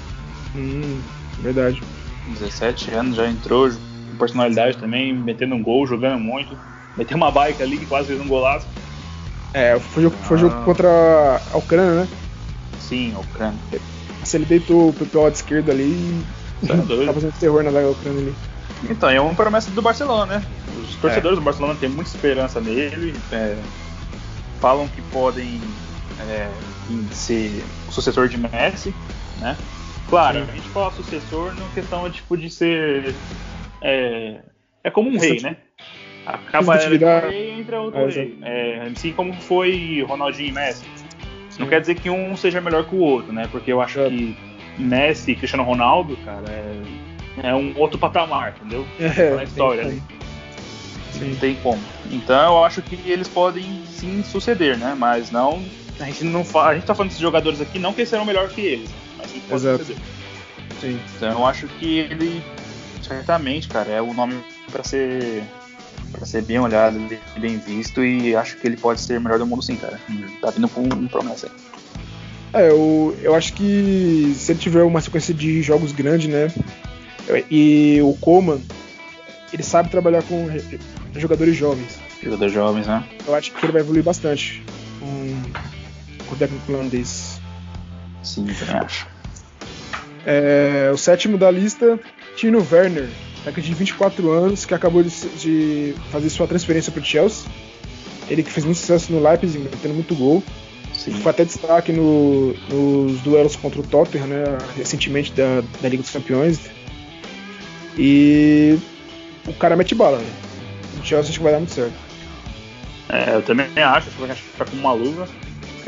Hum, 0.56 1.00
verdade. 1.40 1.82
17 2.28 2.92
anos, 2.92 3.16
já 3.16 3.28
entrou 3.28 3.70
com 3.70 4.18
personalidade 4.18 4.78
também, 4.78 5.14
metendo 5.14 5.56
um 5.56 5.64
gol, 5.64 5.88
jogando 5.88 6.20
muito. 6.20 6.58
Meteu 6.98 7.16
uma 7.16 7.32
bike 7.32 7.64
ali 7.64 7.78
que 7.78 7.86
quase 7.86 8.08
fez 8.08 8.20
um 8.20 8.28
golaço. 8.28 8.68
É, 9.54 9.80
foi 9.80 10.04
jogo, 10.04 10.16
foi 10.24 10.38
jogo 10.38 10.56
ah. 10.60 10.66
contra 10.66 11.42
a 11.54 11.58
Ucrânia, 11.58 12.02
né? 12.02 12.08
Sim, 12.80 13.14
a 13.16 13.20
Ucrânia. 13.20 13.60
Se 14.24 14.38
ele 14.38 14.46
deitou 14.46 14.94
pro 14.94 15.22
lado 15.22 15.34
esquerdo 15.34 15.72
ali 15.72 16.26
e 16.64 16.72
é 16.72 17.06
tá 17.06 17.14
fazendo 17.14 17.34
terror 17.40 17.64
na 17.64 17.70
Ucrânia 17.70 18.22
ali. 18.22 18.36
Então, 18.90 19.10
é 19.10 19.20
uma 19.20 19.34
promessa 19.34 19.72
do 19.72 19.82
Barcelona, 19.82 20.38
né? 20.38 20.46
Os 20.82 20.96
torcedores 20.96 21.38
é. 21.38 21.42
do 21.42 21.44
Barcelona 21.44 21.76
têm 21.80 21.90
muita 21.90 22.10
esperança 22.10 22.60
nele. 22.62 23.16
É, 23.32 23.56
falam 24.60 24.88
que 24.88 25.02
podem 25.04 25.60
é, 26.20 26.50
ser 27.12 27.64
o 27.88 27.92
sucessor 27.92 28.28
de 28.28 28.38
Messi, 28.38 28.94
né? 29.40 29.58
Claro, 30.10 30.40
Sim. 30.40 30.52
a 30.52 30.56
gente 30.56 30.70
fala 30.70 30.92
sucessor 30.92 31.54
não 31.56 31.68
questão 31.70 32.10
tipo 32.10 32.38
de 32.38 32.50
ser 32.50 33.14
é, 33.82 34.40
é 34.84 34.90
como 34.90 35.10
um 35.10 35.18
rei, 35.18 35.42
né? 35.42 35.58
Acaba 36.26 36.76
era 36.76 37.28
rei 37.28 37.52
entra 37.52 37.80
outro 37.80 38.02
é, 38.02 38.10
rei. 38.10 38.38
É, 38.42 38.92
assim 38.96 39.14
como 39.14 39.34
foi 39.34 40.04
Ronaldinho 40.08 40.50
e 40.50 40.52
Messi. 40.52 40.86
Não 41.58 41.68
quer 41.68 41.82
dizer 41.82 41.96
que 41.96 42.10
um 42.10 42.36
seja 42.38 42.62
melhor 42.62 42.86
que 42.86 42.96
o 42.96 43.00
outro, 43.00 43.34
né? 43.34 43.48
Porque 43.52 43.72
eu 43.72 43.82
acho 43.82 44.00
é. 44.00 44.10
que 44.10 44.38
Messi 44.78 45.32
e 45.32 45.36
Cristiano 45.36 45.64
Ronaldo, 45.64 46.16
cara, 46.18 46.46
é, 46.50 47.50
é 47.50 47.56
um 47.56 47.74
outro 47.78 47.98
patamar, 47.98 48.56
entendeu? 48.58 48.86
É, 49.00 49.36
na 49.36 49.44
história 49.44 49.84
ali. 49.84 50.02
Não 51.20 51.36
tem 51.36 51.56
como. 51.56 51.82
Então 52.12 52.58
eu 52.58 52.64
acho 52.64 52.82
que 52.82 52.96
eles 53.10 53.28
podem 53.28 53.82
sim 53.88 54.24
suceder, 54.24 54.78
né? 54.78 54.96
Mas 54.98 55.32
não. 55.32 55.64
A 56.00 56.06
gente 56.06 56.24
não 56.26 56.46
fala, 56.46 56.70
a 56.70 56.76
gente 56.76 56.86
tá 56.86 56.94
falando 56.94 57.10
desses 57.10 57.22
jogadores 57.22 57.60
aqui, 57.60 57.80
não 57.80 57.92
que 57.92 58.02
eles 58.02 58.10
serão 58.10 58.24
melhor 58.24 58.50
que 58.50 58.62
eles, 58.62 58.90
mas 59.18 59.32
sim 59.32 59.40
que 59.40 59.48
podem 59.48 59.78
suceder. 59.78 60.04
Sim. 60.80 61.00
Então 61.16 61.32
eu 61.32 61.46
acho 61.46 61.68
que 61.68 62.00
ele 62.00 62.44
certamente, 63.02 63.68
cara, 63.68 63.90
é 63.90 64.02
o 64.02 64.14
nome 64.14 64.38
para 64.72 64.84
ser 64.84 65.44
para 66.12 66.26
ser 66.26 66.42
bem 66.42 66.60
olhado, 66.60 67.00
bem 67.40 67.58
visto 67.58 68.04
e 68.04 68.36
acho 68.36 68.58
que 68.58 68.68
ele 68.68 68.78
pode 68.78 69.02
ser 69.02 69.18
o 69.18 69.22
melhor 69.22 69.40
do 69.40 69.46
mundo 69.46 69.62
sim, 69.62 69.76
cara. 69.76 70.00
Tá 70.42 70.52
vindo 70.52 70.68
com 70.70 70.82
um 70.82 71.08
promessa 71.08 71.48
aí. 71.48 72.62
É, 72.62 72.70
eu, 72.70 73.16
eu 73.22 73.36
acho 73.36 73.54
que 73.54 74.34
se 74.36 74.52
ele 74.52 74.60
tiver 74.60 74.84
uma 74.84 75.02
sequência 75.02 75.34
de 75.34 75.62
jogos 75.62 75.92
grande, 75.92 76.28
né? 76.28 76.52
E 77.52 78.00
o 78.02 78.14
Coman, 78.16 78.60
ele 79.52 79.64
sabe 79.64 79.90
trabalhar 79.90 80.24
com 80.24 80.48
jogadores 81.16 81.56
jovens. 81.56 82.00
Jogadores 82.24 82.54
jovens, 82.54 82.88
né? 82.88 83.04
Eu 83.28 83.36
acho 83.36 83.52
que 83.52 83.66
ele 83.66 83.74
vai 83.74 83.82
evoluir 83.82 84.04
bastante 84.04 84.64
com, 85.00 86.26
com 86.26 86.36
o 86.36 86.38
técnico 86.38 86.72
holandês. 86.72 87.40
Sim, 88.24 88.46
também 88.46 88.76
acho. 88.76 89.08
É, 90.26 90.90
o 90.94 90.98
sétimo 90.98 91.38
da 91.38 91.52
lista, 91.52 92.00
Tino 92.36 92.66
Werner, 92.72 93.08
de 93.51 93.74
24 93.74 94.32
anos, 94.32 94.66
que 94.66 94.74
acabou 94.74 95.04
de, 95.04 95.10
de 95.10 95.96
fazer 96.12 96.30
sua 96.30 96.48
transferência 96.48 96.92
para 96.92 97.01
o 97.01 97.06
Chelsea. 97.06 97.50
Ele 98.30 98.44
que 98.44 98.51
fez 98.51 98.66
muito 98.66 98.77
sucesso 98.77 99.12
no 99.12 99.22
Leipzig, 99.22 99.60
metendo 99.60 99.94
muito 99.94 100.13
gol. 100.16 100.44
Sim. 100.94 101.12
Foi 101.22 101.32
até 101.32 101.46
destaque 101.46 101.92
no, 101.92 102.54
nos 102.70 103.22
duelos 103.22 103.56
contra 103.56 103.80
o 103.80 103.84
Tottenham, 103.84 104.27
né, 104.27 104.44
recentemente 104.75 105.32
da, 105.32 105.62
da 105.82 105.88
Liga 105.88 106.04
dos 106.04 106.12
Campeões. 106.12 106.60
E 107.98 108.77
o 109.48 109.54
cara 109.54 109.75
mete 109.75 109.96
bala, 109.96 110.18
né? 110.18 110.30
O 111.01 111.06
Chelsea 111.06 111.30
acho 111.30 111.39
que 111.39 111.44
vai 111.44 111.54
dar 111.54 111.60
muito 111.60 111.74
certo. 111.74 111.94
É, 113.10 113.36
eu 113.36 113.42
também 113.42 113.68
acho, 113.75 114.08
acho 114.08 114.10
que 114.10 114.22
vai 114.22 114.36
ficar 114.36 114.66
com 114.66 114.75
uma 114.75 114.92
luva. 114.92 115.27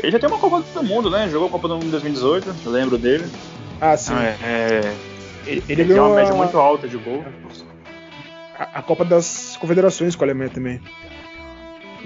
Ele 0.02 0.10
já 0.10 0.18
tem 0.18 0.28
uma 0.28 0.38
Copa 0.38 0.62
do 0.62 0.82
Mundo, 0.82 1.10
né? 1.10 1.28
Jogou 1.28 1.48
a 1.48 1.50
Copa 1.50 1.68
do 1.68 1.74
Mundo 1.74 1.88
em 1.88 1.90
2018, 1.90 2.54
eu 2.64 2.72
lembro 2.72 2.96
dele. 2.96 3.26
Ah, 3.80 3.96
sim. 3.96 4.12
Ah, 4.14 4.24
é, 4.24 4.38
é, 4.42 4.94
ele, 5.46 5.64
ele, 5.68 5.84
tem 5.84 5.98
uma 5.98 6.14
média 6.14 6.34
muito 6.34 6.58
alta 6.58 6.88
de 6.88 6.96
gol. 6.96 7.24
A, 8.58 8.78
a, 8.78 8.82
Copa 8.82 9.04
das 9.04 9.56
Confederações 9.58 10.14
com 10.14 10.24
a 10.24 10.26
Alemanha 10.26 10.50
também. 10.50 10.80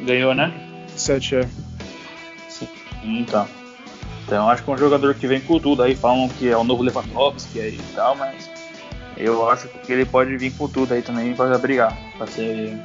Ganhou, 0.05 0.35
né? 0.35 0.53
Sete, 0.97 1.37
é. 1.37 1.49
Sim, 2.49 2.69
então. 3.03 3.47
Então 4.25 4.49
acho 4.49 4.63
que 4.63 4.71
é 4.71 4.75
um 4.75 4.79
jogador 4.79 5.15
que 5.15 5.27
vem 5.27 5.41
com 5.41 5.59
tudo. 5.59 5.83
Aí 5.83 5.95
falam 5.95 6.29
que 6.29 6.49
é 6.49 6.57
o 6.57 6.65
novo 6.65 6.83
Lewandowski 6.83 7.61
aí 7.61 7.75
e 7.77 7.95
tal, 7.95 8.17
mas 8.17 8.51
eu 9.17 9.49
acho 9.49 9.69
que 9.69 9.93
ele 9.93 10.05
pode 10.05 10.37
vir 10.37 10.53
com 10.53 10.69
tudo 10.69 10.95
aí 10.95 11.03
também 11.03 11.35
para 11.35 11.59
brigar. 11.59 11.97
Pra 12.17 12.27
ser. 12.27 12.77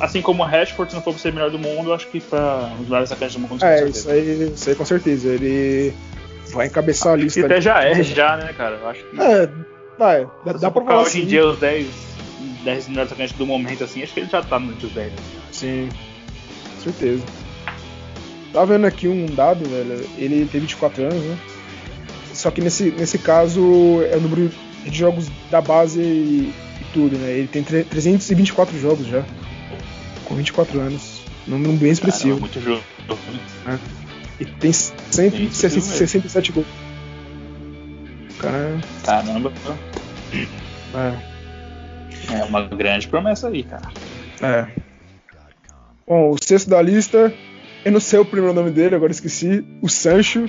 Assim 0.00 0.22
como 0.22 0.42
o 0.42 0.46
Rashford, 0.46 0.92
se 0.92 0.96
não 0.96 1.02
for 1.02 1.12
pra 1.12 1.20
ser 1.20 1.32
melhor 1.32 1.50
do 1.50 1.58
mundo, 1.58 1.92
acho 1.92 2.06
que 2.08 2.20
para 2.20 2.72
os 2.78 2.84
melhores 2.84 3.10
atacantes 3.10 3.36
do 3.36 3.40
mundo. 3.40 3.64
É, 3.64 3.88
isso 3.88 4.08
aí, 4.08 4.52
isso 4.54 4.68
aí 4.68 4.76
com 4.76 4.84
certeza. 4.84 5.28
Ele 5.28 5.94
vai 6.52 6.66
encabeçar 6.66 7.12
a 7.14 7.16
lista. 7.16 7.44
Até 7.44 7.60
já 7.60 7.82
é, 7.82 8.02
já, 8.02 8.36
né, 8.36 8.52
cara? 8.52 8.76
Eu 8.76 8.88
acho 8.88 9.04
que. 9.04 9.20
É, 9.20 9.48
vai. 9.98 10.26
Dá, 10.44 10.52
dá 10.52 10.70
pra 10.70 10.84
falar. 10.84 11.02
Hoje 11.02 11.18
em 11.18 11.20
assim. 11.20 11.28
dia, 11.28 11.46
os 11.46 11.58
10, 11.58 11.86
10 12.64 12.88
melhores 12.88 13.12
atacantes 13.12 13.36
do 13.36 13.46
momento, 13.46 13.84
assim, 13.84 14.02
acho 14.02 14.12
que 14.12 14.20
ele 14.20 14.28
já 14.30 14.42
tá 14.42 14.58
no 14.58 14.72
dos 14.74 14.92
10. 14.92 15.12
Sim, 15.52 15.88
com 16.76 16.82
certeza. 16.82 17.24
Tava 18.52 18.66
vendo 18.66 18.86
aqui 18.86 19.06
um 19.06 19.26
dado, 19.26 19.68
velho. 19.68 20.08
Ele 20.18 20.46
tem 20.46 20.60
24 20.60 21.04
anos, 21.04 21.22
né? 21.22 21.38
Só 22.32 22.50
que 22.50 22.60
nesse, 22.60 22.90
nesse 22.90 23.18
caso 23.18 23.60
é 24.10 24.16
o 24.16 24.20
número 24.20 24.50
de 24.84 24.96
jogos 24.96 25.28
da 25.50 25.60
base 25.60 26.00
e, 26.00 26.52
e 26.80 26.84
tudo, 26.92 27.16
né? 27.16 27.30
Ele 27.32 27.48
tem 27.48 27.62
324 27.62 28.78
jogos 28.78 29.06
já. 29.06 29.24
Com 30.24 30.34
24 30.34 30.80
anos. 30.80 31.20
Número 31.46 31.72
bem 31.74 31.90
expressivo. 31.90 32.40
Caramba, 32.40 32.40
muito 32.40 32.60
jogo. 32.60 32.82
É. 33.66 33.99
E 34.40 34.44
tem 34.46 34.72
167 34.72 36.52
gols. 36.52 36.66
Cara. 38.38 38.80
Caramba. 39.04 39.52
É. 40.94 41.30
É 42.34 42.44
uma 42.44 42.62
grande 42.62 43.06
promessa 43.06 43.48
aí, 43.48 43.62
cara. 43.62 43.90
É. 44.40 44.66
Bom, 46.06 46.30
o 46.30 46.36
sexto 46.42 46.70
da 46.70 46.80
lista, 46.80 47.32
eu 47.84 47.92
não 47.92 48.00
sei 48.00 48.18
o 48.18 48.24
primeiro 48.24 48.54
nome 48.54 48.70
dele, 48.70 48.94
agora 48.94 49.12
esqueci. 49.12 49.64
O 49.82 49.88
Sancho, 49.88 50.48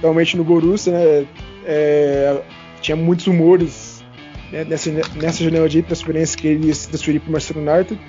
realmente 0.00 0.36
no 0.36 0.44
Borussia, 0.44 0.92
né? 0.92 1.26
É, 1.64 2.42
tinha 2.80 2.96
muitos 2.96 3.26
rumores 3.26 4.04
né, 4.50 4.64
nessa, 4.64 4.90
nessa 4.90 5.42
janela 5.42 5.68
de 5.68 5.82
transferência 5.82 6.38
que 6.38 6.46
ele 6.46 6.68
ia 6.68 6.74
se 6.74 6.88
transferir 6.88 7.20
para 7.20 7.28
o 7.28 7.32
Manchester 7.32 7.56
United, 7.58 8.00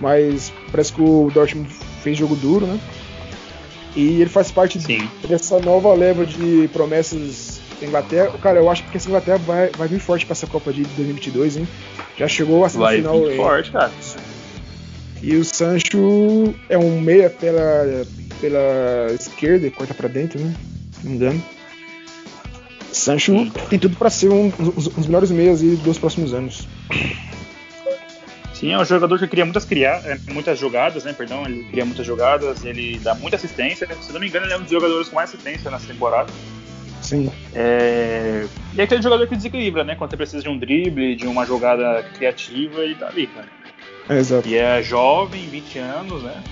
mas 0.00 0.52
parece 0.70 0.92
que 0.92 1.00
o 1.00 1.30
Dortmund 1.32 1.68
fez 2.02 2.18
jogo 2.18 2.36
duro, 2.36 2.66
né? 2.66 2.78
E 3.96 4.20
ele 4.20 4.28
faz 4.28 4.52
parte 4.52 4.80
Sim. 4.80 5.08
dessa 5.26 5.58
nova 5.58 5.92
leva 5.94 6.26
de 6.26 6.68
promessas 6.72 7.60
da 7.80 7.86
Inglaterra. 7.86 8.30
Cara, 8.42 8.58
eu 8.58 8.70
acho 8.70 8.84
que 8.84 8.96
essa 8.96 9.08
Inglaterra 9.08 9.38
vai, 9.38 9.70
vai 9.70 9.88
vir 9.88 9.98
forte 9.98 10.26
para 10.26 10.34
essa 10.34 10.46
Copa 10.46 10.70
de 10.70 10.82
2022, 10.82 11.56
hein? 11.56 11.68
Já 12.16 12.28
chegou 12.28 12.62
a 12.64 12.68
semifinal. 12.68 13.20
Vai 13.20 13.30
vir 13.30 13.36
forte, 13.36 13.72
cara. 13.72 13.90
E 15.22 15.34
o 15.34 15.44
Sancho 15.44 16.54
é 16.68 16.76
um 16.76 17.00
meia 17.00 17.30
pela, 17.30 18.06
pela 18.38 19.06
esquerda, 19.18 19.70
corta 19.70 19.94
para 19.94 20.08
dentro, 20.08 20.38
né? 20.38 20.54
Se 20.92 21.04
não 21.04 21.10
me 21.10 21.16
engano. 21.16 21.42
Sancho 22.92 23.50
tem 23.68 23.78
tudo 23.78 23.96
para 23.96 24.10
ser 24.10 24.30
um, 24.30 24.52
um, 24.58 24.70
dos 24.70 25.06
melhores 25.06 25.30
meias 25.30 25.60
dos 25.60 25.98
próximos 25.98 26.34
anos. 26.34 26.68
Sim, 28.58 28.72
é 28.72 28.78
um 28.78 28.84
jogador 28.86 29.18
que 29.18 29.26
cria 29.26 29.44
muitas, 29.44 29.66
cria, 29.66 30.00
é, 30.02 30.18
muitas 30.32 30.58
jogadas, 30.58 31.04
né? 31.04 31.12
Perdão, 31.12 31.44
ele 31.44 31.64
cria 31.64 31.84
muitas 31.84 32.06
jogadas, 32.06 32.64
ele 32.64 32.98
dá 33.00 33.14
muita 33.14 33.36
assistência. 33.36 33.86
Se 34.00 34.10
não 34.10 34.18
me 34.18 34.28
engano, 34.28 34.46
ele 34.46 34.54
é 34.54 34.56
um 34.56 34.62
dos 34.62 34.70
jogadores 34.70 35.10
com 35.10 35.16
mais 35.16 35.28
assistência 35.28 35.70
nessa 35.70 35.86
temporada. 35.86 36.32
Sim. 37.02 37.30
É... 37.54 38.46
E 38.74 38.80
é 38.80 38.84
aquele 38.84 39.02
jogador 39.02 39.26
que 39.26 39.36
desequilibra, 39.36 39.84
né? 39.84 39.94
Quando 39.94 40.08
você 40.08 40.16
precisa 40.16 40.42
de 40.42 40.48
um 40.48 40.56
drible, 40.56 41.14
de 41.16 41.26
uma 41.26 41.44
jogada 41.44 42.02
criativa, 42.14 42.80
ele 42.80 42.94
tá 42.94 43.08
ali, 43.08 43.26
cara. 43.26 43.46
É, 44.08 44.18
exato. 44.18 44.48
E 44.48 44.56
é 44.56 44.82
jovem, 44.82 45.46
20 45.50 45.78
anos, 45.78 46.22
né? 46.22 46.42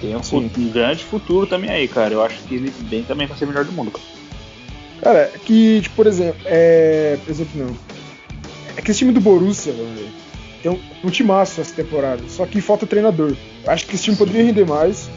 Tem 0.00 0.16
um, 0.16 0.20
um, 0.38 0.70
grande 0.70 1.04
futuro 1.04 1.46
também 1.46 1.68
aí, 1.68 1.88
cara. 1.88 2.14
Eu 2.14 2.24
acho 2.24 2.42
que 2.44 2.54
ele 2.54 2.72
vem 2.88 3.02
também 3.02 3.26
pra 3.26 3.36
ser 3.36 3.44
o 3.44 3.48
melhor 3.48 3.66
do 3.66 3.72
mundo. 3.72 3.92
Cara, 5.02 5.30
é 5.34 5.38
que, 5.44 5.82
tipo, 5.82 5.94
por 5.94 6.06
exemplo, 6.06 6.40
é. 6.46 7.18
Por 7.22 7.30
exemplo, 7.30 7.66
não. 7.66 7.76
É 8.78 8.80
que 8.80 8.90
esse 8.90 9.00
time 9.00 9.12
do 9.12 9.20
Borussia, 9.20 9.74
velho 9.74 10.19
tem 10.62 10.70
um, 10.70 10.80
um 11.04 11.10
timaço 11.10 11.60
essa 11.60 11.74
temporada. 11.74 12.22
Só 12.28 12.46
que 12.46 12.60
falta 12.60 12.86
treinador. 12.86 13.34
Acho 13.66 13.86
que 13.86 13.94
esse 13.94 14.04
time 14.04 14.16
poderia 14.16 14.44
render 14.44 14.66
mais. 14.66 15.10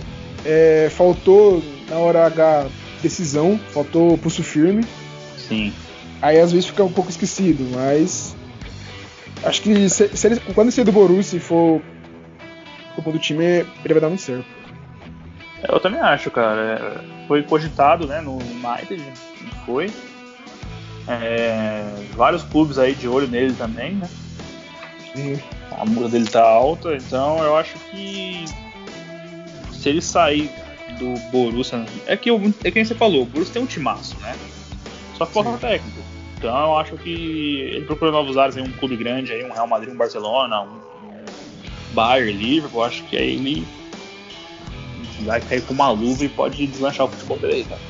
É, 0.46 0.90
faltou 0.92 1.64
na 1.90 1.98
hora 1.98 2.26
H 2.26 2.68
decisão, 3.02 3.60
faltou 3.72 4.18
pulso 4.18 4.44
firme. 4.44 4.84
Sim. 5.38 5.74
Aí 6.22 6.40
às 6.40 6.52
vezes 6.52 6.68
fica 6.68 6.84
um 6.84 6.92
pouco 6.92 7.10
esquecido, 7.10 7.66
mas 7.76 8.36
acho 9.44 9.62
que 9.62 9.90
se, 9.90 10.08
se 10.16 10.28
ele, 10.28 10.40
quando 10.56 10.70
esse 10.70 10.84
do 10.84 10.92
Borussia 10.92 11.40
for 11.40 11.82
o 12.98 13.12
do 13.12 13.20
time, 13.20 13.44
ele 13.44 13.94
vai 13.94 14.00
dar 14.00 14.08
muito 14.08 14.22
certo. 14.22 14.46
Eu 15.68 15.80
também 15.80 16.00
acho, 16.00 16.30
cara. 16.32 17.04
Foi 17.28 17.44
cogitado, 17.44 18.08
né, 18.08 18.22
no 18.22 18.38
United, 18.38 19.04
foi. 19.66 19.90
É, 21.08 21.84
vários 22.16 22.44
clubes 22.44 22.78
aí 22.78 22.94
de 22.94 23.08
olho 23.08 23.28
nele 23.28 23.54
também, 23.54 23.96
né? 23.96 24.10
A 25.72 25.86
muda 25.86 26.10
dele 26.10 26.28
tá 26.28 26.44
alta, 26.44 26.96
então 26.96 27.44
eu 27.44 27.56
acho 27.56 27.76
que 27.92 28.46
se 29.72 29.90
ele 29.90 30.02
sair 30.02 30.50
do 30.98 31.14
Borussia. 31.32 31.86
É 32.06 32.18
que, 32.18 32.30
é 32.64 32.72
que 32.72 32.86
você 32.86 32.96
falou, 32.96 33.24
o 33.24 33.26
Borussia 33.26 33.54
tem 33.54 33.62
um 33.62 33.68
timaço, 33.68 34.16
né? 34.22 34.36
Só 35.18 35.26
falta 35.26 35.50
um 35.50 35.58
técnico. 35.58 36.00
Então 36.38 36.56
eu 36.56 36.78
acho 36.78 36.98
que 36.98 37.62
ele 37.74 37.86
procura 37.86 38.12
novos 38.12 38.38
ares 38.38 38.58
em 38.58 38.62
um 38.62 38.72
clube 38.72 38.98
grande, 38.98 39.32
aí, 39.32 39.44
um 39.44 39.52
Real 39.52 39.68
Madrid, 39.68 39.94
um 39.94 39.98
Barcelona, 39.98 40.62
um, 40.62 40.66
um 40.66 41.94
Bayern, 41.94 42.34
Liverpool, 42.34 42.84
acho 42.84 43.04
que 43.04 43.16
aí 43.16 43.36
ele 43.36 43.66
vai 45.22 45.40
cair 45.42 45.62
com 45.62 45.74
uma 45.74 45.90
luva 45.92 46.26
e 46.26 46.30
pode 46.30 46.68
deslanchar 46.68 47.06
o 47.06 47.10
futebol 47.10 47.38
dele, 47.38 47.66
cara. 47.70 47.82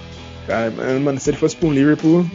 Cara, 0.45 0.99
mano, 0.99 1.19
se 1.19 1.29
ele 1.29 1.37
fosse 1.37 1.55
pra 1.55 1.69
um 1.69 1.73
Liverpool. 1.73 2.25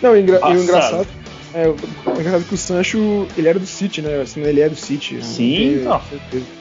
Não, 0.00 0.16
engra... 0.16 0.44
o 0.46 0.52
engraçado. 0.52 1.08
É, 1.56 1.70
engraçado 2.10 2.44
que 2.44 2.52
o 2.52 2.58
Sancho, 2.58 3.26
ele 3.34 3.48
era 3.48 3.58
do 3.58 3.64
City, 3.64 4.02
né? 4.02 4.20
Assim, 4.20 4.42
ele 4.42 4.60
é 4.60 4.68
do 4.68 4.76
City. 4.76 5.24
Sim, 5.24 5.84
não. 5.84 6.02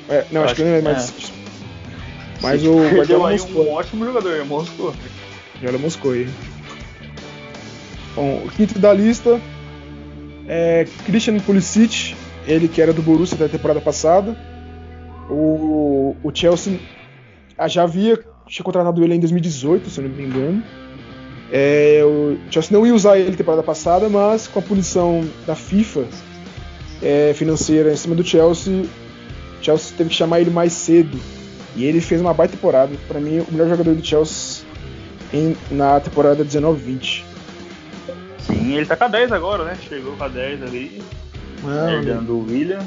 É, 0.07 0.25
não, 0.31 0.41
acho, 0.43 0.45
acho, 0.45 0.55
que 0.55 0.61
ele 0.61 0.69
não 0.69 0.77
é 0.77 0.81
mais 0.81 0.97
é. 0.97 1.11
do 1.11 1.21
City. 1.21 1.33
Mas 2.41 2.65
o 2.65 2.75
Guardiola 2.77 3.31
Moscou. 3.31 3.65
um 3.65 3.73
ótimo 3.73 4.05
jogador, 4.05 4.45
Moscou. 4.45 4.95
Guardiola 5.55 5.77
Moscou 5.79 6.11
aí. 6.13 6.29
Bom, 8.15 8.43
o 8.45 8.49
quinto 8.51 8.79
da 8.79 8.93
lista 8.93 9.41
é 10.47 10.87
Christian 11.05 11.39
Pulisic, 11.41 12.15
ele 12.47 12.69
que 12.69 12.81
era 12.81 12.93
do 12.93 13.01
Borussia 13.01 13.35
da 13.35 13.49
temporada 13.49 13.81
passada. 13.81 14.33
O, 15.29 16.15
o 16.23 16.31
Chelsea 16.33 16.79
já 17.67 17.83
havia 17.83 18.23
tinha 18.47 18.63
contratado 18.63 19.03
ele 19.03 19.15
em 19.15 19.19
2018, 19.19 19.89
se 19.89 19.99
eu 19.99 20.07
não 20.07 20.15
me 20.15 20.23
engano. 20.23 20.63
É, 21.51 22.01
o 22.03 22.37
Chelsea 22.49 22.77
não 22.77 22.85
ia 22.85 22.93
usar 22.93 23.17
ele 23.17 23.35
temporada 23.35 23.63
passada, 23.63 24.09
mas 24.09 24.47
com 24.47 24.59
a 24.59 24.61
punição 24.61 25.27
da 25.45 25.55
FIFA 25.55 26.05
é, 27.01 27.33
financeira 27.35 27.91
em 27.91 27.95
cima 27.95 28.15
do 28.15 28.23
Chelsea, 28.23 28.73
o 28.73 29.63
Chelsea 29.63 29.95
teve 29.97 30.09
que 30.09 30.15
chamar 30.15 30.41
ele 30.41 30.49
mais 30.49 30.73
cedo. 30.73 31.19
E 31.75 31.83
ele 31.85 31.99
fez 31.99 32.21
uma 32.21 32.33
baita 32.33 32.55
temporada. 32.55 32.95
Para 33.07 33.19
mim, 33.19 33.39
o 33.39 33.51
melhor 33.51 33.67
jogador 33.69 33.93
do 33.93 34.05
Chelsea 34.05 34.65
em, 35.33 35.55
na 35.69 35.99
temporada 35.99 36.43
19-20. 36.43 37.23
Sim, 38.39 38.75
ele 38.75 38.85
tá 38.85 38.95
com 38.95 39.03
a 39.03 39.07
10 39.07 39.31
agora, 39.31 39.65
né? 39.65 39.77
Chegou 39.87 40.15
com 40.15 40.23
a 40.23 40.27
10 40.27 40.63
ali, 40.63 41.03
ah, 41.65 41.91
herdando 41.91 42.33
o 42.33 42.45
William. 42.45 42.79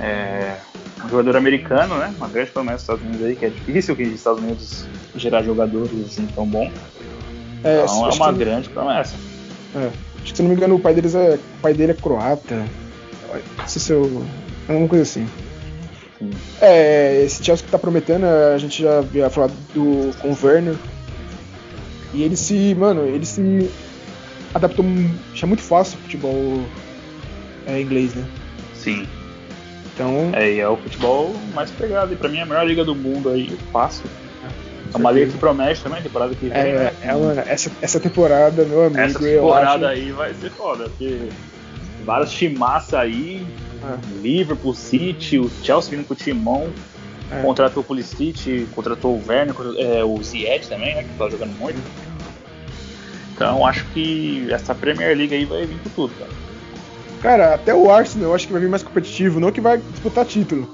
É, 0.00 0.56
um 1.04 1.08
jogador 1.08 1.36
americano, 1.36 1.96
né? 1.98 2.12
Uma 2.16 2.28
grande 2.28 2.50
promessa 2.50 2.76
dos 2.76 2.82
Estados 2.82 3.04
Unidos 3.04 3.26
aí, 3.26 3.36
que 3.36 3.46
é 3.46 3.50
difícil 3.50 3.94
que 3.94 4.02
os 4.02 4.14
Estados 4.14 4.42
Unidos 4.42 4.86
gerar 5.14 5.42
jogadores 5.42 5.92
assim 6.06 6.26
tão 6.34 6.46
bom. 6.46 6.70
É, 7.64 7.82
então 7.82 8.08
é 8.08 8.14
uma 8.14 8.32
que... 8.32 8.38
grande 8.38 8.68
promessa. 8.68 9.14
É. 9.74 9.90
Acho 10.22 10.32
que 10.32 10.36
se 10.36 10.42
não 10.42 10.50
me 10.50 10.56
engano 10.56 10.74
o 10.74 10.80
pai 10.80 10.94
deles 10.94 11.14
é. 11.14 11.34
O 11.34 11.60
pai 11.62 11.74
dele 11.74 11.92
é 11.92 11.94
croata. 11.94 12.66
Não 13.58 13.68
sei 13.68 13.80
se 13.80 13.92
eu. 13.92 14.24
É 14.68 14.72
uma 14.72 14.88
coisa 14.88 15.02
assim. 15.02 15.28
Sim. 16.18 16.30
É, 16.60 17.22
esse 17.24 17.44
Chelsea 17.44 17.64
que 17.64 17.70
tá 17.70 17.78
prometendo, 17.78 18.24
a 18.24 18.58
gente 18.58 18.82
já 18.82 18.98
havia 18.98 19.28
falado 19.28 19.52
do, 19.74 20.16
com 20.18 20.30
o 20.30 20.38
Werner. 20.42 20.76
E 22.14 22.22
ele 22.22 22.36
se. 22.36 22.74
Mano, 22.74 23.06
ele 23.06 23.26
se 23.26 23.70
adaptou. 24.54 24.84
Achei 25.32 25.46
muito 25.46 25.62
fácil 25.62 25.98
o 25.98 26.02
futebol 26.02 26.64
é, 27.66 27.80
inglês, 27.80 28.14
né? 28.14 28.24
Sim. 28.74 29.06
Então. 29.94 30.30
É, 30.32 30.52
e 30.52 30.60
é 30.60 30.68
o 30.68 30.76
futebol 30.76 31.34
mais 31.54 31.70
pegado. 31.70 32.12
E 32.12 32.16
pra 32.16 32.28
mim 32.28 32.38
é 32.38 32.42
a 32.42 32.46
melhor 32.46 32.66
liga 32.66 32.84
do 32.84 32.94
mundo 32.94 33.30
aí, 33.30 33.56
fácil. 33.72 34.04
É 34.92 34.96
uma 34.96 35.10
liga 35.10 35.30
que 35.30 35.38
promete 35.38 35.82
também, 35.82 36.02
temporada 36.02 36.34
que 36.34 36.48
vem. 36.48 36.58
É, 36.58 36.72
né? 36.74 36.92
é 37.02 37.52
essa, 37.52 37.70
essa 37.80 38.00
temporada, 38.00 38.64
meu 38.64 38.86
amigo. 38.86 39.00
Essa 39.00 39.18
temporada 39.18 39.88
acho... 39.88 40.00
aí 40.00 40.12
vai 40.12 40.34
ser 40.34 40.50
foda, 40.50 40.84
porque 40.84 41.28
vários 42.04 42.30
timaça 42.32 43.00
aí. 43.00 43.46
É. 43.82 44.22
Liverpool, 44.22 44.74
City, 44.74 45.38
o 45.38 45.50
Chelsea 45.62 45.90
vindo 45.90 46.06
com 46.06 46.14
o 46.14 46.16
Timão. 46.16 46.68
É. 47.30 47.42
Contratou 47.42 47.82
o 47.82 47.86
Pulisic, 47.86 48.68
contratou 48.74 49.16
o 49.16 49.22
Werner, 49.28 49.54
é, 49.78 50.04
o 50.04 50.22
Ziyech 50.22 50.68
também, 50.68 50.94
né, 50.94 51.02
que 51.02 51.18
tá 51.18 51.28
jogando 51.28 51.58
muito. 51.58 51.78
Então 53.34 53.66
acho 53.66 53.84
que 53.86 54.50
essa 54.50 54.74
Premier 54.74 55.16
League 55.16 55.34
aí 55.34 55.44
vai 55.44 55.66
vir 55.66 55.78
com 55.80 55.90
tudo, 55.90 56.14
cara. 56.18 56.30
Cara, 57.20 57.54
até 57.54 57.74
o 57.74 57.90
Arsenal 57.90 58.28
eu 58.28 58.34
acho 58.34 58.46
que 58.46 58.52
vai 58.52 58.62
vir 58.62 58.68
mais 58.68 58.82
competitivo, 58.82 59.40
não 59.40 59.50
que 59.50 59.60
vai 59.60 59.78
disputar 59.78 60.24
título. 60.24 60.68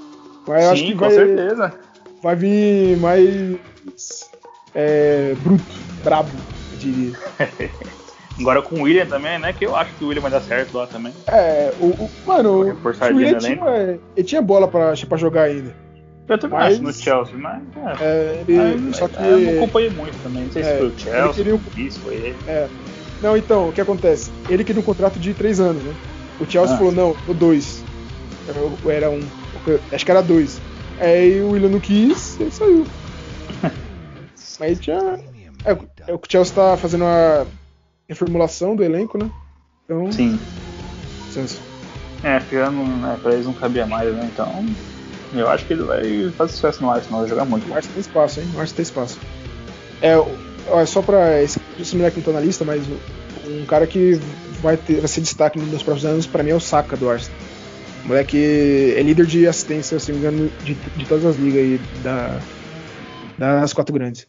Mas 0.47 0.63
Sim, 0.63 0.71
acho 0.71 0.83
que 0.83 0.93
com 0.93 0.99
vai, 0.99 1.11
certeza. 1.11 1.73
Vai 2.23 2.37
vir 2.37 2.97
mais 2.99 4.31
é, 4.73 5.35
bruto, 5.43 5.63
brabo, 6.01 6.29
eu 6.71 6.77
diria. 6.77 7.11
Agora 8.39 8.61
com 8.61 8.77
o 8.77 8.83
William 8.83 9.05
também, 9.05 9.37
né? 9.37 9.51
Que 9.51 9.65
eu 9.65 9.75
acho 9.75 9.93
que 9.95 10.05
o 10.05 10.07
William 10.07 10.21
vai 10.21 10.31
dar 10.31 10.39
certo 10.39 10.77
lá 10.77 10.87
também. 10.87 11.13
É, 11.27 11.73
o, 11.81 11.87
o 11.87 12.09
mano, 12.25 12.61
o 12.61 13.15
William 13.15 13.37
tinha, 13.37 13.99
ele 14.15 14.25
tinha 14.25 14.41
bola 14.41 14.69
pra, 14.69 14.93
pra 15.07 15.17
jogar 15.17 15.43
ainda. 15.43 15.75
Eu 16.29 16.37
também 16.37 16.57
mas, 16.57 16.73
acho 16.75 16.83
no 16.83 16.93
Chelsea, 16.93 17.35
mas. 17.37 17.61
É, 17.99 18.05
é 18.05 18.43
ele, 18.47 18.81
mas, 18.81 18.95
só 18.95 19.09
que, 19.09 19.21
eu 19.21 19.39
não 19.39 19.57
acompanhei 19.57 19.89
muito 19.89 20.23
também. 20.23 20.45
Não 20.45 20.51
sei 20.53 20.61
é, 20.61 20.65
se 20.65 20.77
foi 20.77 20.87
o 20.87 20.97
Chelsea, 20.97 21.43
queria, 21.43 21.85
isso, 21.85 21.99
foi 21.99 22.15
ele. 22.15 22.37
É. 22.47 22.69
Não, 23.21 23.35
então, 23.35 23.67
o 23.67 23.73
que 23.73 23.81
acontece? 23.81 24.31
Ele 24.47 24.63
queria 24.63 24.81
um 24.81 24.85
contrato 24.85 25.19
de 25.19 25.33
três 25.33 25.59
anos, 25.59 25.83
né? 25.83 25.93
O 26.39 26.49
Chelsea 26.49 26.73
ah. 26.73 26.77
falou, 26.77 26.93
não, 26.93 27.15
ou 27.27 27.33
dois. 27.33 27.83
Era 28.87 29.09
um. 29.09 29.19
Acho 29.91 30.05
que 30.05 30.11
era 30.11 30.21
dois. 30.21 30.61
Aí 30.99 31.41
o 31.41 31.51
William 31.51 31.69
não 31.69 31.79
quis, 31.79 32.39
ele 32.39 32.51
saiu. 32.51 32.85
Mas 34.59 34.79
já. 34.83 35.19
É, 35.65 35.77
é, 36.07 36.13
o 36.13 36.19
que 36.19 36.27
o 36.27 36.31
Chelsea 36.31 36.55
tá 36.55 36.77
fazendo 36.77 37.05
a 37.05 37.45
reformulação 38.07 38.75
do 38.75 38.83
elenco, 38.83 39.17
né? 39.17 39.29
Então. 39.85 40.11
Sim. 40.11 40.39
Senso. 41.31 41.59
É, 42.23 42.39
porque 42.39 42.55
né, 42.55 43.19
pra 43.21 43.33
eles 43.33 43.45
não 43.45 43.53
cabia 43.53 43.85
mais, 43.85 44.13
né? 44.13 44.29
Então. 44.31 44.65
Eu 45.33 45.49
acho 45.49 45.65
que 45.65 45.73
ele 45.73 45.83
vai 45.83 46.31
fazer 46.37 46.53
sucesso 46.53 46.83
no 46.83 46.91
Arsenal, 46.91 47.21
vai 47.21 47.29
jogar 47.29 47.45
muito. 47.45 47.67
O 47.69 47.73
Arsenal 47.73 47.93
tem 47.93 48.01
espaço, 48.01 48.39
hein? 48.39 48.45
O 48.53 48.59
Arsenal 48.59 48.75
tem 48.75 48.83
espaço. 48.83 49.19
É, 50.01 50.15
ó, 50.67 50.85
só 50.85 51.01
pra. 51.01 51.41
Esse, 51.41 51.59
esse 51.79 51.95
moleque 51.95 52.17
não 52.17 52.25
tá 52.25 52.31
na 52.33 52.39
lista, 52.39 52.63
mas 52.63 52.83
um 53.45 53.65
cara 53.65 53.87
que 53.87 54.19
vai, 54.61 54.77
ter, 54.77 54.99
vai 54.99 55.07
ser 55.07 55.21
destaque 55.21 55.59
nos 55.59 55.81
próximos 55.81 56.05
anos, 56.05 56.27
pra 56.27 56.43
mim, 56.43 56.51
é 56.51 56.55
o 56.55 56.59
Saka 56.59 56.95
do 56.95 57.09
Arsenal. 57.09 57.39
O 58.03 58.09
moleque 58.09 58.93
é 58.97 59.01
líder 59.01 59.25
de 59.25 59.47
assistência, 59.47 59.99
se 59.99 60.11
não 60.11 60.19
me 60.19 60.25
engano, 60.25 60.51
de, 60.63 60.73
de 60.73 61.05
todas 61.05 61.25
as 61.25 61.35
ligas 61.37 61.61
aí 61.61 61.81
da, 62.03 62.39
das 63.37 63.73
quatro 63.73 63.93
grandes. 63.93 64.27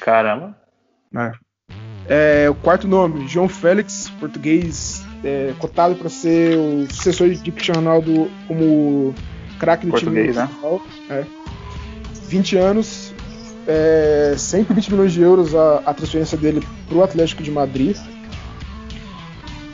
Caramba. 0.00 0.56
É. 1.16 1.32
É, 2.08 2.50
o 2.50 2.54
quarto 2.54 2.88
nome, 2.88 3.26
João 3.28 3.48
Félix, 3.48 4.10
português, 4.18 5.04
é, 5.24 5.54
cotado 5.58 5.94
para 5.94 6.08
ser 6.08 6.56
o 6.56 6.86
sucessor 6.92 7.28
de 7.30 7.52
Cristiano 7.52 7.80
Ronaldo 7.80 8.30
como 8.46 9.14
craque 9.58 9.86
do 9.86 9.92
português, 9.92 10.36
time. 10.36 10.48
Né? 10.48 10.86
É. 11.10 11.24
20 12.28 12.56
anos, 12.56 13.14
é, 13.66 14.34
120 14.36 14.92
milhões 14.92 15.12
de 15.12 15.20
euros 15.20 15.54
a, 15.54 15.82
a 15.86 15.94
transferência 15.94 16.38
dele 16.38 16.66
para 16.88 16.96
o 16.96 17.02
Atlético 17.02 17.42
de 17.42 17.50
Madrid. 17.50 17.96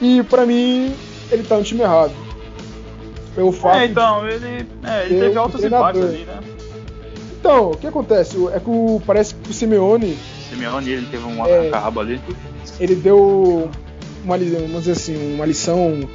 E 0.00 0.22
para 0.24 0.44
mim, 0.44 0.94
ele 1.30 1.42
tá 1.42 1.56
no 1.56 1.64
time 1.64 1.82
errado. 1.82 2.25
Pelo 3.36 3.52
fato 3.52 3.76
é, 3.76 3.84
então, 3.84 4.26
ele, 4.26 4.66
é, 4.82 5.04
ele 5.04 5.20
teve 5.20 5.38
altos 5.38 5.62
e 5.62 5.68
baixos 5.68 6.04
ali, 6.06 6.24
né? 6.24 6.40
Então, 7.38 7.72
o 7.72 7.76
que 7.76 7.86
acontece? 7.86 8.34
É 8.54 8.58
que 8.58 8.70
o, 8.70 9.00
parece 9.06 9.34
que 9.34 9.50
o 9.50 9.52
Simeone. 9.52 10.16
Simeone, 10.48 10.90
ele 10.90 11.06
teve 11.06 11.22
um 11.22 11.44
é, 11.44 11.70
ali. 11.70 12.18
Ele 12.80 12.94
deu 12.94 13.70
uma, 14.24 14.38
vamos 14.38 14.78
dizer 14.80 14.92
assim, 14.92 15.34
uma 15.34 15.44
lição 15.44 16.08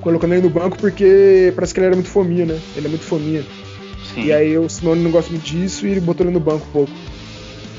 colocando 0.00 0.32
ele 0.32 0.42
no 0.42 0.48
banco 0.48 0.78
porque 0.78 1.52
parece 1.56 1.74
que 1.74 1.80
ele 1.80 1.86
era 1.88 1.96
muito 1.96 2.08
fominha, 2.08 2.46
né? 2.46 2.60
Ele 2.76 2.86
é 2.86 2.88
muito 2.88 3.04
fominha. 3.04 3.44
Sim. 4.14 4.26
E 4.26 4.32
aí 4.32 4.56
o 4.56 4.68
Simeone 4.68 5.02
não 5.02 5.10
gosta 5.10 5.28
muito 5.28 5.42
disso 5.42 5.88
e 5.88 5.90
ele 5.90 6.00
botou 6.00 6.24
ele 6.24 6.32
no 6.32 6.40
banco 6.40 6.64
um 6.68 6.72
pouco. 6.72 6.92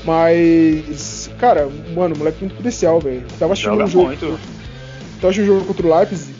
Mas, 0.04 1.30
cara, 1.38 1.66
mano, 1.94 2.14
o 2.14 2.18
moleque 2.18 2.40
tem 2.40 2.48
muito 2.48 2.58
potencial, 2.58 3.00
velho. 3.00 3.24
Tava 3.38 3.54
achando 3.54 3.82
um 3.82 3.86
jogo. 3.86 4.06
Muito. 4.08 4.38
Tava 5.18 5.30
achando 5.30 5.44
um 5.44 5.46
jogo 5.46 5.64
contra 5.64 5.86
o 5.86 5.96
Leipzig 5.96 6.31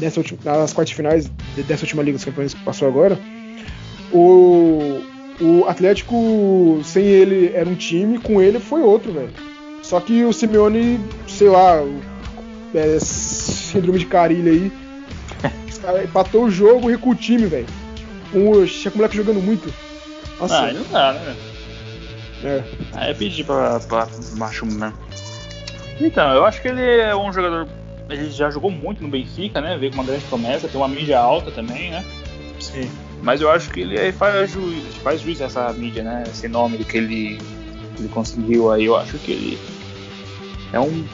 nessa 0.00 0.20
última, 0.20 0.38
nas 0.44 0.72
quartas 0.72 0.94
finais 0.94 1.30
dessa 1.56 1.84
última 1.84 2.02
Liga 2.02 2.16
dos 2.16 2.24
Campeões 2.24 2.54
que 2.54 2.62
passou 2.62 2.88
agora. 2.88 3.18
O, 4.12 5.02
o 5.40 5.64
Atlético, 5.66 6.80
sem 6.84 7.04
ele, 7.04 7.52
era 7.54 7.68
um 7.68 7.74
time, 7.74 8.18
com 8.18 8.40
ele 8.40 8.58
foi 8.58 8.80
outro, 8.80 9.12
velho. 9.12 9.30
Só 9.82 10.00
que 10.00 10.24
o 10.24 10.32
Simeone, 10.32 11.00
sei 11.26 11.48
lá, 11.48 11.82
é, 12.74 12.98
síndrome 13.00 13.98
de 13.98 14.06
carilha 14.06 14.52
aí, 14.52 14.72
empatou 16.04 16.44
o 16.44 16.50
jogo 16.50 16.90
e 16.90 16.98
com 16.98 17.10
o 17.10 17.14
time, 17.14 17.46
velho. 17.46 17.66
Um, 18.34 18.64
tinha 18.66 18.90
com 18.90 18.96
o 18.96 18.98
moleque 18.98 19.16
jogando 19.16 19.40
muito. 19.40 19.72
Nossa. 20.38 20.58
Ah, 20.58 20.72
não 20.72 20.82
dá, 20.92 21.12
né? 21.14 21.36
É. 22.44 22.62
Aí 22.92 23.10
é 23.10 23.14
pedir 23.14 23.44
pra, 23.44 23.80
pra 23.80 24.06
macho 24.36 24.64
né? 24.66 24.92
Então, 26.00 26.32
eu 26.32 26.44
acho 26.44 26.62
que 26.62 26.68
ele 26.68 26.82
é 26.82 27.16
um 27.16 27.32
jogador. 27.32 27.66
Ele 28.08 28.30
já 28.30 28.50
jogou 28.50 28.70
muito 28.70 29.02
no 29.02 29.08
Benfica, 29.08 29.60
né? 29.60 29.76
Veio 29.76 29.92
com 29.92 29.98
uma 29.98 30.06
grande 30.06 30.24
promessa, 30.24 30.68
tem 30.68 30.80
uma 30.80 30.88
mídia 30.88 31.18
alta 31.18 31.50
também, 31.50 31.90
né? 31.90 32.04
Sim. 32.58 32.90
Mas 33.22 33.40
eu 33.40 33.50
acho 33.50 33.70
que 33.70 33.80
ele 33.80 34.12
faz 34.12 34.50
juiz, 34.50 34.94
faz 34.96 35.20
juiz 35.20 35.40
essa 35.40 35.72
mídia, 35.72 36.02
né? 36.02 36.24
Esse 36.26 36.48
nome 36.48 36.78
que 36.84 36.96
ele, 36.96 37.38
que 37.96 38.02
ele 38.02 38.08
conseguiu 38.08 38.72
aí. 38.72 38.86
Eu 38.86 38.96
acho 38.96 39.18
que 39.18 39.32
ele 39.32 39.58
é 40.72 40.80
um 40.80 41.04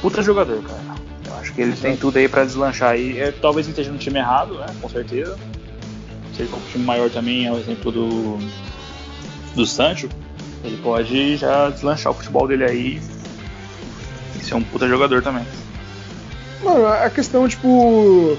puta 0.00 0.22
jogador, 0.22 0.62
cara. 0.62 0.80
Eu 1.26 1.34
acho 1.36 1.52
que 1.54 1.62
ele 1.62 1.72
tem 1.74 1.96
tudo 1.96 2.18
aí 2.18 2.28
para 2.28 2.44
deslanchar 2.44 2.90
aí. 2.90 3.18
É, 3.18 3.32
talvez 3.32 3.66
ele 3.66 3.72
esteja 3.72 3.90
no 3.90 3.98
time 3.98 4.18
errado, 4.18 4.54
né? 4.58 4.66
Com 4.80 4.88
certeza. 4.88 5.36
Se 6.34 6.42
ele 6.42 6.48
for 6.48 6.58
um 6.58 6.70
time 6.70 6.84
maior 6.84 7.10
também, 7.10 7.46
é 7.46 7.52
o 7.52 7.58
exemplo 7.58 7.90
do, 7.90 8.38
do 9.54 9.66
Sancho. 9.66 10.08
Ele 10.62 10.76
pode 10.76 11.36
já 11.36 11.70
deslanchar 11.70 12.12
o 12.12 12.14
futebol 12.14 12.46
dele 12.46 12.64
aí 12.64 13.00
e 14.36 14.44
ser 14.44 14.54
um 14.54 14.62
puta 14.62 14.86
jogador 14.86 15.22
também. 15.22 15.44
Mano, 16.62 16.86
a 16.86 17.10
questão, 17.10 17.48
tipo 17.48 18.36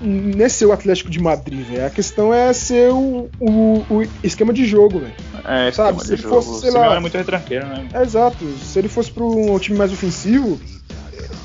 não 0.00 0.44
é 0.44 0.48
ser 0.48 0.64
o 0.64 0.72
Atlético 0.72 1.10
de 1.10 1.20
Madrid, 1.20 1.66
velho. 1.66 1.86
A 1.86 1.90
questão 1.90 2.32
é 2.32 2.52
ser 2.52 2.90
o, 2.90 3.28
o, 3.38 3.84
o 3.90 4.02
esquema 4.24 4.52
de 4.52 4.64
jogo, 4.64 4.98
velho. 4.98 5.14
É, 5.44 5.70
sabe? 5.70 6.02
Se 6.02 6.14
ele 6.14 6.22
jogo. 6.22 6.40
fosse, 6.40 6.62
sei 6.62 6.70
lá. 6.70 6.96
é 6.96 7.00
muito 7.00 7.16
retranqueiro, 7.16 7.66
né? 7.66 7.86
É, 7.92 8.02
exato. 8.02 8.44
Se 8.58 8.78
ele 8.78 8.88
fosse 8.88 9.10
para 9.10 9.24
um 9.24 9.58
time 9.58 9.76
mais 9.76 9.92
ofensivo, 9.92 10.58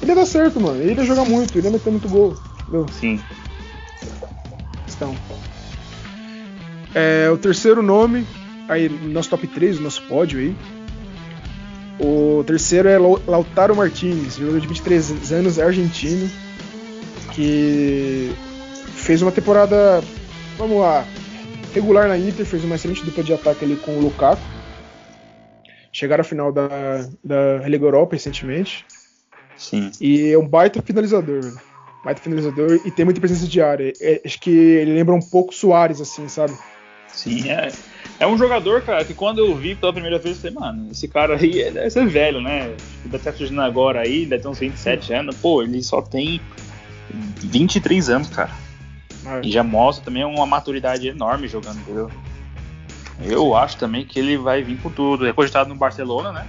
ele 0.01 0.11
ia 0.11 0.15
dar 0.15 0.25
certo, 0.25 0.59
mano. 0.59 0.81
Ele 0.81 0.93
ia 0.93 1.03
jogar 1.03 1.25
muito, 1.25 1.57
ele 1.57 1.67
ia 1.67 1.71
meter 1.71 1.89
muito 1.89 2.07
gol. 2.07 2.37
Entendeu? 2.61 2.85
Sim. 2.97 3.19
Então. 4.95 5.15
É, 6.93 7.29
o 7.29 7.37
terceiro 7.37 7.83
nome, 7.83 8.25
aí 8.69 8.87
nosso 8.87 9.29
top 9.29 9.45
3, 9.47 9.79
o 9.79 9.81
nosso 9.81 10.01
pódio 10.03 10.39
aí. 10.39 10.55
O 11.99 12.43
terceiro 12.45 12.89
é 12.89 12.97
Lautaro 12.97 13.75
Martinez, 13.75 14.35
jogador 14.35 14.59
de 14.59 14.67
23 14.67 15.31
anos, 15.31 15.59
argentino, 15.59 16.29
que 17.33 18.33
fez 18.95 19.21
uma 19.21 19.31
temporada, 19.31 20.03
vamos 20.57 20.79
lá, 20.79 21.05
regular 21.73 22.07
na 22.07 22.17
Inter, 22.17 22.45
fez 22.45 22.63
uma 22.63 22.75
excelente 22.75 23.03
dupla 23.03 23.23
de 23.23 23.33
ataque 23.33 23.63
ali 23.63 23.75
com 23.77 23.91
o 23.97 24.01
Lukaku. 24.01 24.41
chegaram 25.91 26.21
à 26.21 26.25
final 26.25 26.51
da, 26.51 26.67
da 27.23 27.67
Liga 27.67 27.85
Europa 27.85 28.15
recentemente. 28.15 28.85
Sim. 29.57 29.89
E 30.01 30.31
é 30.31 30.37
um 30.37 30.47
baita 30.47 30.81
finalizador, 30.81 31.41
velho. 31.41 31.59
Baita 32.03 32.21
finalizador 32.21 32.79
e 32.85 32.91
tem 32.91 33.05
muita 33.05 33.21
presença 33.21 33.47
de 33.47 33.61
área. 33.61 33.91
É, 34.01 34.21
acho 34.25 34.39
que 34.39 34.51
ele 34.51 34.93
lembra 34.93 35.15
um 35.15 35.21
pouco 35.21 35.53
Soares, 35.53 36.01
assim, 36.01 36.27
sabe? 36.27 36.53
Sim, 37.07 37.49
é. 37.49 37.71
É 38.19 38.25
um 38.25 38.37
jogador, 38.37 38.81
cara, 38.81 39.03
que 39.03 39.13
quando 39.13 39.39
eu 39.39 39.53
vi 39.55 39.75
pela 39.75 39.91
primeira 39.91 40.17
vez, 40.17 40.35
eu 40.37 40.51
falei, 40.51 40.71
mano, 40.71 40.91
esse 40.91 41.07
cara 41.07 41.35
aí 41.35 41.69
deve 41.69 41.89
ser 41.89 42.07
velho, 42.07 42.39
né? 42.39 42.73
Deve 43.03 43.17
estar 43.17 43.33
surgindo 43.33 43.61
agora 43.61 44.01
aí, 44.01 44.25
deve 44.25 44.43
ter 44.43 44.47
uns 44.47 44.59
27 44.59 45.13
anos. 45.13 45.35
Pô, 45.35 45.61
ele 45.61 45.83
só 45.83 46.01
tem 46.01 46.39
23 47.09 48.09
anos, 48.09 48.29
cara. 48.29 48.51
É. 49.25 49.41
E 49.43 49.51
já 49.51 49.63
mostra 49.63 50.05
também 50.05 50.23
uma 50.23 50.45
maturidade 50.45 51.07
enorme 51.07 51.47
jogando, 51.47 51.79
entendeu? 51.79 52.09
Eu 53.21 53.55
acho 53.55 53.77
também 53.77 54.05
que 54.05 54.19
ele 54.19 54.37
vai 54.37 54.61
vir 54.61 54.77
com 54.77 54.89
tudo. 54.89 55.27
É 55.27 55.33
cogitado 55.33 55.69
no 55.69 55.75
Barcelona, 55.75 56.31
né? 56.31 56.47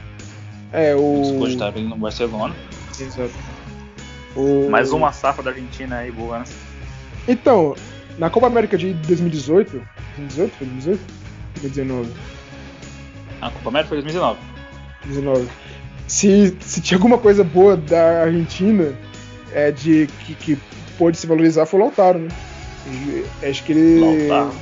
É, 0.73 0.95
o. 0.95 1.37
Cogitado 1.39 1.79
ele 1.79 1.89
no 1.89 1.97
Barcelona. 1.97 2.55
Exato. 2.99 3.33
O... 4.35 4.69
Mais 4.69 4.93
uma 4.93 5.13
safra 5.13 5.43
da 5.43 5.51
Argentina 5.51 5.99
aí, 5.99 6.11
boa, 6.11 6.41
né? 6.41 6.45
Então, 7.27 7.75
na 8.19 8.29
Copa 8.31 8.47
América 8.47 8.77
de 8.77 8.93
2018. 8.93 9.83
2018? 10.17 10.57
Foi 10.57 10.67
2018? 10.67 11.26
2019? 11.61 12.11
A 13.41 13.51
Copa 13.51 13.69
América 13.69 13.89
foi 13.89 14.03
2019. 14.03 14.39
2019. 15.05 15.49
Se, 16.07 16.57
se 16.61 16.81
tinha 16.81 16.97
alguma 16.97 17.19
coisa 17.19 17.43
boa 17.43 17.77
da 17.77 18.23
Argentina, 18.23 18.93
é 19.53 19.71
de 19.71 20.09
que, 20.25 20.35
que 20.35 20.59
pôde 20.97 21.17
se 21.17 21.27
valorizar 21.27 21.67
foi 21.67 21.81
o 21.81 21.83
Lautaro, 21.85 22.19
né? 22.19 22.29
Acho 23.43 23.65
que 23.65 23.73
ele. 23.73 24.01
Lautaro. 24.29 24.55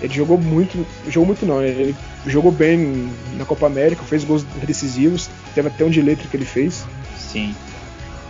Ele 0.00 0.14
jogou 0.14 0.38
muito. 0.38 0.86
Jogou 1.08 1.26
muito 1.26 1.44
não, 1.44 1.62
ele 1.62 1.94
jogou 2.26 2.52
bem 2.52 3.10
na 3.36 3.44
Copa 3.44 3.66
América, 3.66 4.02
fez 4.02 4.24
gols 4.24 4.44
decisivos, 4.66 5.28
teve 5.54 5.68
até 5.68 5.84
um 5.84 5.90
de 5.90 6.00
letra 6.00 6.26
que 6.28 6.36
ele 6.36 6.44
fez. 6.44 6.84
Sim. 7.18 7.54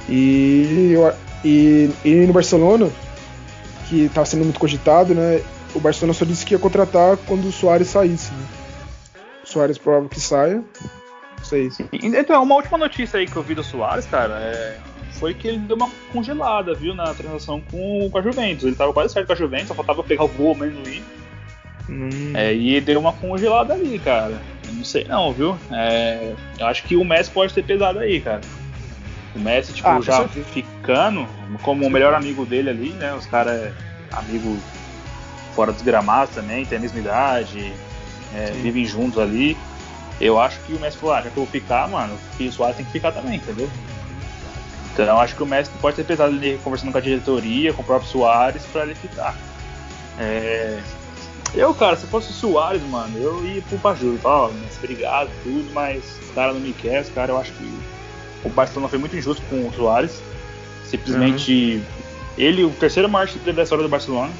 E, 0.09 0.95
e, 1.45 1.91
e 2.05 2.27
no 2.27 2.33
Barcelona, 2.33 2.89
que 3.89 4.05
estava 4.05 4.27
sendo 4.27 4.45
muito 4.45 4.59
cogitado, 4.59 5.15
né? 5.15 5.41
O 5.75 5.81
Barcelona 5.81 6.15
só 6.15 6.25
disse 6.25 6.45
que 6.45 6.55
ia 6.55 6.59
contratar 6.59 7.17
quando 7.19 7.47
o 7.47 7.53
Soares 7.53 7.89
saísse. 7.89 8.33
Né? 8.33 8.47
O 9.45 9.47
Soares 9.47 9.79
provável 9.79 10.09
que 10.09 10.21
saia. 10.21 10.63
Isso 11.43 11.55
aí. 11.55 11.71
Então, 11.93 12.43
uma 12.43 12.57
última 12.57 12.77
notícia 12.77 13.19
aí 13.19 13.27
que 13.27 13.37
eu 13.37 13.43
vi 13.43 13.55
do 13.55 13.63
Soares, 13.63 14.07
cara, 14.07 14.35
é, 14.35 14.79
foi 15.13 15.35
que 15.35 15.49
ele 15.49 15.59
deu 15.59 15.77
uma 15.77 15.89
congelada, 16.13 16.75
viu, 16.75 16.95
na 16.95 17.15
transação 17.15 17.61
com, 17.71 18.09
com 18.11 18.19
a 18.19 18.23
Juventus. 18.23 18.65
Ele 18.65 18.73
estava 18.73 18.93
quase 18.93 19.13
certo 19.13 19.27
com 19.27 19.33
a 19.33 19.37
Juventus, 19.37 19.69
só 19.69 19.75
faltava 19.75 20.03
pegar 20.03 20.25
o 20.25 20.29
gol 20.29 20.55
mesmo 20.55 20.87
e 20.87 21.03
Hum. 21.91 22.33
É, 22.35 22.55
e 22.55 22.81
deu 22.81 23.01
uma 23.01 23.13
congelada 23.13 23.75
ali, 23.75 23.99
cara. 23.99 24.41
Eu 24.67 24.75
não 24.75 24.85
sei 24.85 25.05
não, 25.05 25.33
viu? 25.33 25.59
É, 25.73 26.35
eu 26.59 26.67
acho 26.67 26.85
que 26.85 26.97
o 26.97 27.05
Messi 27.05 27.31
pode 27.31 27.53
ter 27.53 27.65
pesado 27.65 27.99
aí, 27.99 28.21
cara. 28.21 28.41
O 29.35 29.41
Messi, 29.41 29.73
tipo, 29.73 29.89
ah, 29.89 30.01
já 30.01 30.27
ficando 30.29 31.27
como 31.63 31.85
o 31.85 31.91
melhor 31.91 32.15
amigo 32.15 32.47
dele 32.47 32.71
ali, 32.71 32.91
né? 32.91 33.13
Os 33.15 33.27
caras 33.27 33.61
é 33.61 33.73
amigo 34.13 34.57
fora 35.55 35.73
dos 35.73 35.83
gramados 35.83 36.35
também, 36.35 36.65
tem 36.65 36.79
a 36.79 36.81
mesma 36.81 36.99
idade, 36.99 37.73
é, 38.35 38.51
vivem 38.63 38.85
juntos 38.85 39.19
ali. 39.19 39.57
Eu 40.21 40.39
acho 40.39 40.61
que 40.61 40.75
o 40.75 40.79
Messi 40.79 40.99
falou, 40.99 41.15
ah, 41.15 41.23
já 41.23 41.31
que 41.31 41.37
eu 41.37 41.45
vou 41.45 41.47
ficar, 41.47 41.89
mano, 41.89 42.15
o 42.39 42.53
Soares 42.53 42.77
tem 42.77 42.85
que 42.85 42.93
ficar 42.93 43.13
também, 43.13 43.37
entendeu? 43.37 43.69
Então 44.93 45.07
eu 45.07 45.19
acho 45.19 45.35
que 45.35 45.43
o 45.43 45.47
Messi 45.47 45.71
pode 45.81 45.97
ter 45.97 46.05
pesado 46.05 46.35
ali 46.35 46.61
conversando 46.63 46.93
com 46.93 46.99
a 46.99 47.01
diretoria, 47.01 47.73
com 47.73 47.83
o 47.83 47.85
próprio 47.85 48.11
Soares, 48.11 48.63
para 48.73 48.83
ele 48.83 48.95
ficar. 48.95 49.35
É, 50.19 50.79
eu, 51.55 51.73
cara, 51.75 51.97
se 51.97 52.07
fosse 52.07 52.31
o 52.31 52.35
Soares, 52.35 52.83
mano, 52.83 53.17
eu 53.19 53.45
ia 53.45 53.63
pro 53.63 53.79
Pajuro, 53.79 54.19
tá? 54.19 54.51
Mas 54.63 54.77
obrigado, 54.77 55.31
tudo, 55.43 55.71
mas 55.73 56.05
o 56.29 56.33
cara 56.35 56.53
não 56.53 56.61
me 56.61 56.73
quer, 56.73 57.05
cara, 57.13 57.33
eu 57.33 57.39
acho 57.39 57.53
que 57.53 57.81
o 58.45 58.49
Barcelona 58.51 58.89
foi 58.89 58.99
muito 58.99 59.17
injusto 59.17 59.43
com 59.49 59.67
o 59.67 59.73
Soares. 59.73 60.23
Simplesmente. 60.85 61.77
Uhum. 61.77 62.01
Ele, 62.37 62.65
o 62.65 62.71
terceiro 62.71 63.09
maior 63.09 63.29
título 63.29 63.53
da 63.53 63.63
história 63.63 63.83
do 63.83 63.89
Barcelona. 63.89 64.33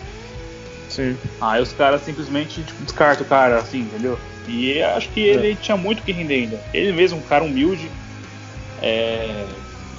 Sim. 0.91 1.17
Aí 1.41 1.63
os 1.63 1.73
caras 1.73 2.03
simplesmente 2.03 2.63
tipo, 2.63 2.83
descartam 2.83 3.25
o 3.25 3.29
cara, 3.29 3.59
assim, 3.59 3.81
entendeu? 3.81 4.19
E 4.47 4.83
acho 4.83 5.09
que 5.11 5.21
ele 5.21 5.53
é. 5.53 5.55
tinha 5.55 5.77
muito 5.77 6.03
que 6.03 6.11
render 6.11 6.35
ainda. 6.35 6.61
Ele 6.75 6.93
mesmo, 6.93 7.19
um 7.19 7.23
cara 7.23 7.45
humilde, 7.45 7.89
é, 8.83 9.47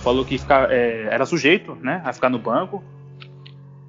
falou 0.04 0.26
que 0.26 0.38
ficar, 0.38 0.70
é, 0.70 1.08
era 1.10 1.26
sujeito 1.26 1.76
né, 1.82 2.02
a 2.04 2.12
ficar 2.12 2.30
no 2.30 2.38
banco, 2.38 2.84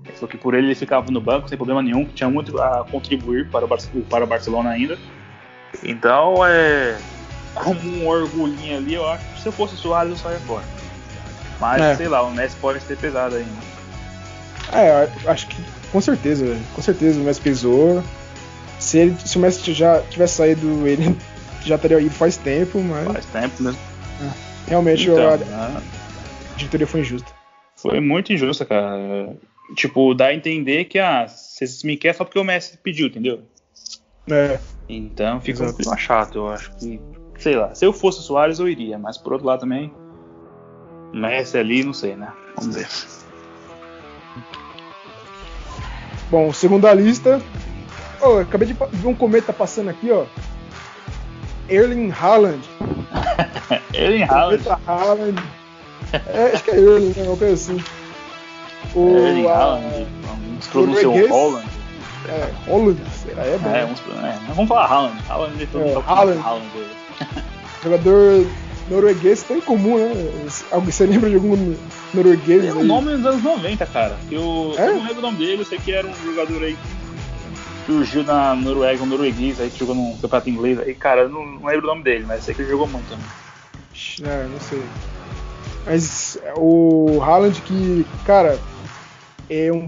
ele 0.05 0.15
falou 0.15 0.29
que 0.29 0.37
por 0.37 0.55
ele 0.55 0.69
ele 0.69 0.75
ficava 0.77 1.11
no 1.11 1.21
banco 1.21 1.49
sem 1.49 1.59
problema 1.59 1.83
nenhum, 1.83 2.05
que 2.05 2.13
tinha 2.13 2.31
muito 2.31 2.61
a 2.61 2.85
contribuir 2.89 3.49
para 3.49 3.65
o, 3.65 3.69
Bar 3.69 3.79
para 4.09 4.25
o 4.25 4.27
Barcelona 4.27 4.71
ainda. 4.71 4.97
Então, 5.83 6.35
é. 6.47 6.97
Como 7.55 7.81
um 7.81 8.07
orgulhinho 8.07 8.79
ali, 8.79 8.95
eu 8.95 9.07
acho 9.09 9.25
que 9.35 9.41
se 9.41 9.49
eu 9.49 9.53
fosse 9.53 9.75
o 9.75 9.77
Soares 9.77 10.13
eu 10.13 10.17
saia 10.17 10.39
fora. 10.41 10.65
Mas, 11.61 11.83
é. 11.83 11.97
sei 11.97 12.09
lá, 12.09 12.23
o 12.23 12.31
Messi 12.31 12.57
pode 12.57 12.83
ter 12.85 12.97
pesado 12.97 13.37
ainda. 13.37 13.51
É, 14.73 15.09
acho 15.31 15.49
que 15.49 15.63
com 15.93 16.01
certeza, 16.01 16.45
velho. 16.45 16.61
Com 16.75 16.83
certeza 16.83 17.21
o 17.21 17.23
Messi 17.23 17.41
pesou. 17.41 18.03
Se, 18.79 18.99
ele, 18.99 19.17
se 19.25 19.37
o 19.37 19.41
Messi 19.41 19.73
já 19.73 20.01
tivesse 20.03 20.35
saído, 20.35 20.87
ele 20.87 21.17
já 21.65 21.79
teria 21.79 22.01
ido 22.01 22.15
faz 22.15 22.37
tempo, 22.37 22.81
mas. 22.81 23.05
Faz 23.13 23.27
tempo 23.27 23.63
mesmo. 23.63 23.81
É. 24.21 24.71
Realmente 24.71 25.09
então, 25.09 25.29
a, 25.29 25.37
né? 25.37 25.47
a 25.55 26.57
diretoria 26.57 26.87
foi 26.87 27.01
injusta. 27.01 27.31
Foi 27.77 28.01
muito 28.01 28.33
injusta, 28.33 28.65
cara 28.65 29.37
tipo, 29.75 30.15
dá 30.15 30.27
a 30.27 30.35
entender 30.35 30.85
que, 30.85 30.99
ah, 30.99 31.27
vocês 31.27 31.83
me 31.83 31.97
querem 31.97 32.17
só 32.17 32.25
porque 32.25 32.39
o 32.39 32.45
Messi 32.45 32.79
pediu, 32.79 33.07
entendeu? 33.07 33.43
É. 34.31 34.59
Então 34.89 35.41
fica 35.41 35.63
Exato. 35.63 35.73
um 35.73 35.77
clima 35.77 35.97
chato, 35.97 36.39
eu 36.39 36.49
acho 36.49 36.75
que. 36.77 37.01
Sei 37.39 37.57
lá, 37.57 37.75
se 37.75 37.85
eu 37.85 37.93
fosse 37.93 38.21
o 38.21 38.23
Soares 38.23 38.59
eu 38.59 38.69
iria, 38.69 38.99
mas 38.99 39.19
por 39.19 39.33
outro 39.33 39.47
lado 39.47 39.61
também. 39.61 39.93
Messi 41.13 41.59
ali, 41.59 41.83
não 41.83 41.93
sei, 41.93 42.15
né? 42.15 42.33
Vamos 42.57 42.77
ver. 42.77 42.89
Bom, 46.33 46.51
segunda 46.51 46.95
lista. 46.95 47.43
Oh, 48.19 48.39
acabei 48.39 48.67
de 48.67 48.73
ver 48.73 49.07
um 49.07 49.15
cometa 49.15 49.53
passando 49.53 49.91
aqui, 49.91 50.11
ó. 50.11 50.25
Erling 51.69 52.11
Haaland. 52.11 52.67
Erling 53.93 54.23
Haaland. 54.23 54.63
Haaland. 54.87 55.43
É, 56.29 56.53
acho 56.55 56.65
que 56.65 56.71
é 56.71 56.77
Erling, 56.77 57.13
né? 57.15 57.29
Uma 57.29 57.37
coisa 57.37 57.53
assim. 57.53 57.85
O, 58.95 59.15
Erling 59.15 59.47
Haaland, 59.47 60.07
uns 60.57 60.67
pronunciam 60.69 61.29
Holland. 61.29 61.69
É, 62.27 62.51
Holland, 62.67 63.01
será? 63.11 63.45
É, 63.45 63.59
bom. 63.59 63.69
é, 63.71 63.85
uns, 63.85 64.01
é, 64.01 64.55
vamos 64.55 64.69
falar 64.69 64.87
Haaland. 64.87 65.23
Haaland, 65.29 65.67
todo 65.67 65.85
é, 65.85 66.03
Haaland. 66.07 66.41
Haaland. 66.41 66.67
Jogador 67.85 68.47
norueguês 68.89 69.43
tão 69.43 69.61
comum, 69.61 69.99
né? 69.99 70.15
Você 70.87 71.05
lembra 71.05 71.29
de 71.29 71.37
algum 71.37 71.77
norueguês? 72.15 72.63
Tem 72.63 72.73
um 72.73 72.85
nome 72.85 73.13
nos 73.17 73.27
anos 73.27 73.43
90, 73.43 73.87
cara. 73.87 74.17
Eu, 74.31 74.75
é? 74.77 74.89
eu 74.89 74.95
não 74.95 75.03
lembro 75.03 75.19
o 75.19 75.23
nome 75.23 75.39
dele, 75.39 75.63
eu 75.63 75.67
sei 75.67 75.79
que 75.79 75.93
era 75.93 76.07
um 76.07 76.15
jogador 76.25 76.63
aí 76.63 76.75
que 76.75 77.03
surgiu 77.87 78.25
na 78.25 78.55
Noruega, 78.55 79.03
um 79.03 79.07
norueguês 79.07 79.61
aí 79.61 79.71
que 79.71 79.79
jogou 79.79 79.95
no 79.95 80.17
campeonato 80.19 80.51
inglês. 80.51 80.79
Aí, 80.79 80.95
cara, 80.95 81.23
eu 81.23 81.29
não, 81.29 81.45
não 81.45 81.67
lembro 81.67 81.85
o 81.85 81.89
nome 81.89 82.03
dele, 82.03 82.25
mas 82.27 82.45
sei 82.45 82.55
que 82.55 82.63
ele 82.63 82.71
jogou 82.71 82.87
muito 82.87 83.09
também. 83.09 83.27
É, 84.23 84.47
não 84.49 84.61
sei. 84.61 84.83
Mas 85.85 86.39
o 86.57 87.21
Haaland 87.23 87.61
que, 87.63 88.07
cara, 88.25 88.59
é 89.51 89.73
um. 89.73 89.87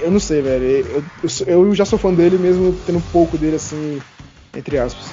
Eu 0.00 0.10
não 0.10 0.20
sei, 0.20 0.42
velho. 0.42 0.64
Eu, 0.64 1.04
eu, 1.46 1.66
eu 1.66 1.74
já 1.74 1.84
sou 1.84 1.98
fã 1.98 2.12
dele 2.12 2.38
mesmo 2.38 2.76
tendo 2.84 2.98
um 2.98 3.12
pouco 3.12 3.38
dele 3.38 3.56
assim, 3.56 4.00
entre 4.54 4.78
aspas. 4.78 5.06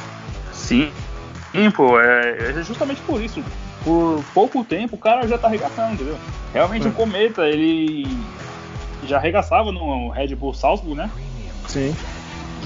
Sim. 0.52 0.92
Sim, 1.52 1.72
pô, 1.72 2.00
é, 2.00 2.52
é 2.52 2.64
justamente 2.64 3.02
por 3.02 3.22
isso. 3.22 3.44
Por 3.84 4.24
pouco 4.34 4.64
tempo 4.64 4.96
o 4.96 5.00
cara 5.00 5.28
já 5.28 5.38
tá 5.38 5.48
arregaçando, 5.48 5.94
entendeu? 5.94 6.18
Realmente 6.54 6.88
é. 6.88 6.90
o 6.90 6.94
Cometa, 6.94 7.48
ele 7.48 8.08
já 9.04 9.18
arregaçava 9.18 9.72
no 9.72 10.10
Red 10.10 10.36
Bull 10.36 10.54
Salzburg, 10.54 10.96
né? 10.96 11.10
Sim. 11.68 11.96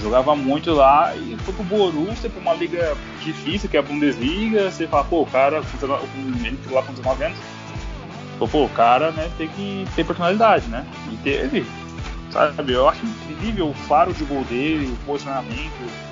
Jogava 0.00 0.34
muito 0.34 0.72
lá 0.72 1.14
e 1.14 1.36
foi 1.44 1.52
pro 1.52 1.64
Borussia, 1.64 2.30
pra 2.30 2.40
uma 2.40 2.54
liga 2.54 2.96
difícil, 3.22 3.68
que 3.68 3.76
é 3.76 3.80
a 3.80 3.82
Bundesliga. 3.82 4.70
Você 4.70 4.86
fala, 4.86 5.04
pô, 5.04 5.22
o 5.22 5.26
cara, 5.26 5.58
ele 5.58 6.58
lá 6.70 6.82
com 6.82 6.92
19 6.92 7.24
anos, 7.24 7.38
pô, 8.38 8.64
o 8.64 8.68
cara 8.70 9.10
né, 9.10 9.30
tem 9.36 9.48
que 9.48 9.84
ter 9.94 10.06
personalidade, 10.06 10.68
né? 10.68 10.86
E 11.12 11.16
teve, 11.18 11.66
sabe? 12.30 12.72
Eu 12.72 12.88
acho 12.88 13.04
incrível 13.04 13.68
o 13.68 13.74
faro 13.74 14.14
de 14.14 14.24
gol 14.24 14.44
dele, 14.44 14.86
o 14.86 14.96
posicionamento. 15.04 16.09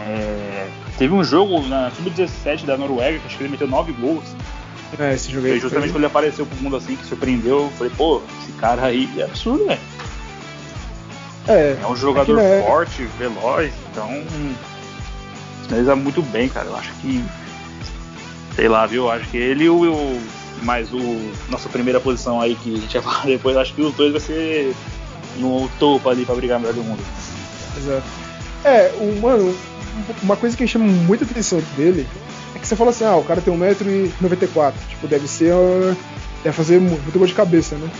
É, 0.00 0.68
teve 0.98 1.14
um 1.14 1.22
jogo 1.22 1.60
na 1.68 1.90
Sub-17 1.90 2.64
da 2.64 2.76
Noruega, 2.76 3.18
que 3.18 3.26
acho 3.26 3.36
que 3.36 3.42
ele 3.42 3.50
meteu 3.50 3.68
9 3.68 3.92
gols. 3.92 4.24
É, 4.98 5.14
esse 5.14 5.30
jogo 5.30 5.46
aí. 5.46 5.58
Justamente 5.58 5.90
quando 5.90 5.98
ele 5.98 6.06
apareceu 6.06 6.46
pro 6.46 6.56
mundo 6.62 6.76
assim, 6.76 6.96
que 6.96 7.06
surpreendeu, 7.06 7.64
eu 7.64 7.70
falei, 7.76 7.92
pô, 7.96 8.22
esse 8.42 8.52
cara 8.52 8.86
aí 8.86 9.08
é 9.18 9.24
absurdo, 9.24 9.66
velho. 9.66 9.80
É, 11.46 11.76
é 11.82 11.86
um 11.86 11.96
jogador 11.96 12.38
é 12.38 12.62
forte, 12.62 13.02
veloz, 13.18 13.72
então. 13.90 14.08
Finaliza 15.64 15.96
muito 15.96 16.22
bem, 16.22 16.48
cara. 16.48 16.68
Eu 16.68 16.76
acho 16.76 16.92
que. 17.00 17.22
Sei 18.56 18.68
lá, 18.68 18.86
viu? 18.86 19.04
Eu 19.04 19.10
acho 19.10 19.28
que 19.28 19.36
ele 19.36 19.64
e 19.64 19.68
o, 19.68 20.20
mas 20.62 20.92
o 20.92 21.32
nossa 21.48 21.68
primeira 21.68 22.00
posição 22.00 22.40
aí 22.40 22.54
que 22.54 22.74
a 22.74 22.78
gente 22.78 22.98
vai 22.98 23.02
falar 23.12 23.26
depois, 23.26 23.56
acho 23.56 23.74
que 23.74 23.82
os 23.82 23.94
dois 23.94 24.12
vai 24.12 24.20
ser 24.20 24.74
no 25.36 25.68
topo 25.78 26.08
ali 26.08 26.24
para 26.24 26.34
brigar 26.34 26.58
melhor 26.58 26.74
do 26.74 26.82
mundo. 26.82 27.02
Exato. 27.76 28.06
É, 28.64 28.92
o 28.98 29.20
mano, 29.20 29.54
uma 30.22 30.36
coisa 30.36 30.56
que 30.56 30.66
chama 30.66 30.86
muita 30.86 31.24
atenção 31.24 31.60
dele 31.76 32.06
é 32.54 32.58
que 32.58 32.66
você 32.66 32.76
fala 32.76 32.90
assim, 32.90 33.04
ah, 33.04 33.16
o 33.16 33.24
cara 33.24 33.40
tem 33.40 33.54
1,94m. 33.54 34.72
Tipo, 34.88 35.06
deve 35.08 35.28
ser. 35.28 35.54
Deve 36.42 36.56
fazer 36.56 36.80
muito 36.80 37.18
gol 37.18 37.26
de 37.26 37.34
cabeça, 37.34 37.76
né? 37.76 37.90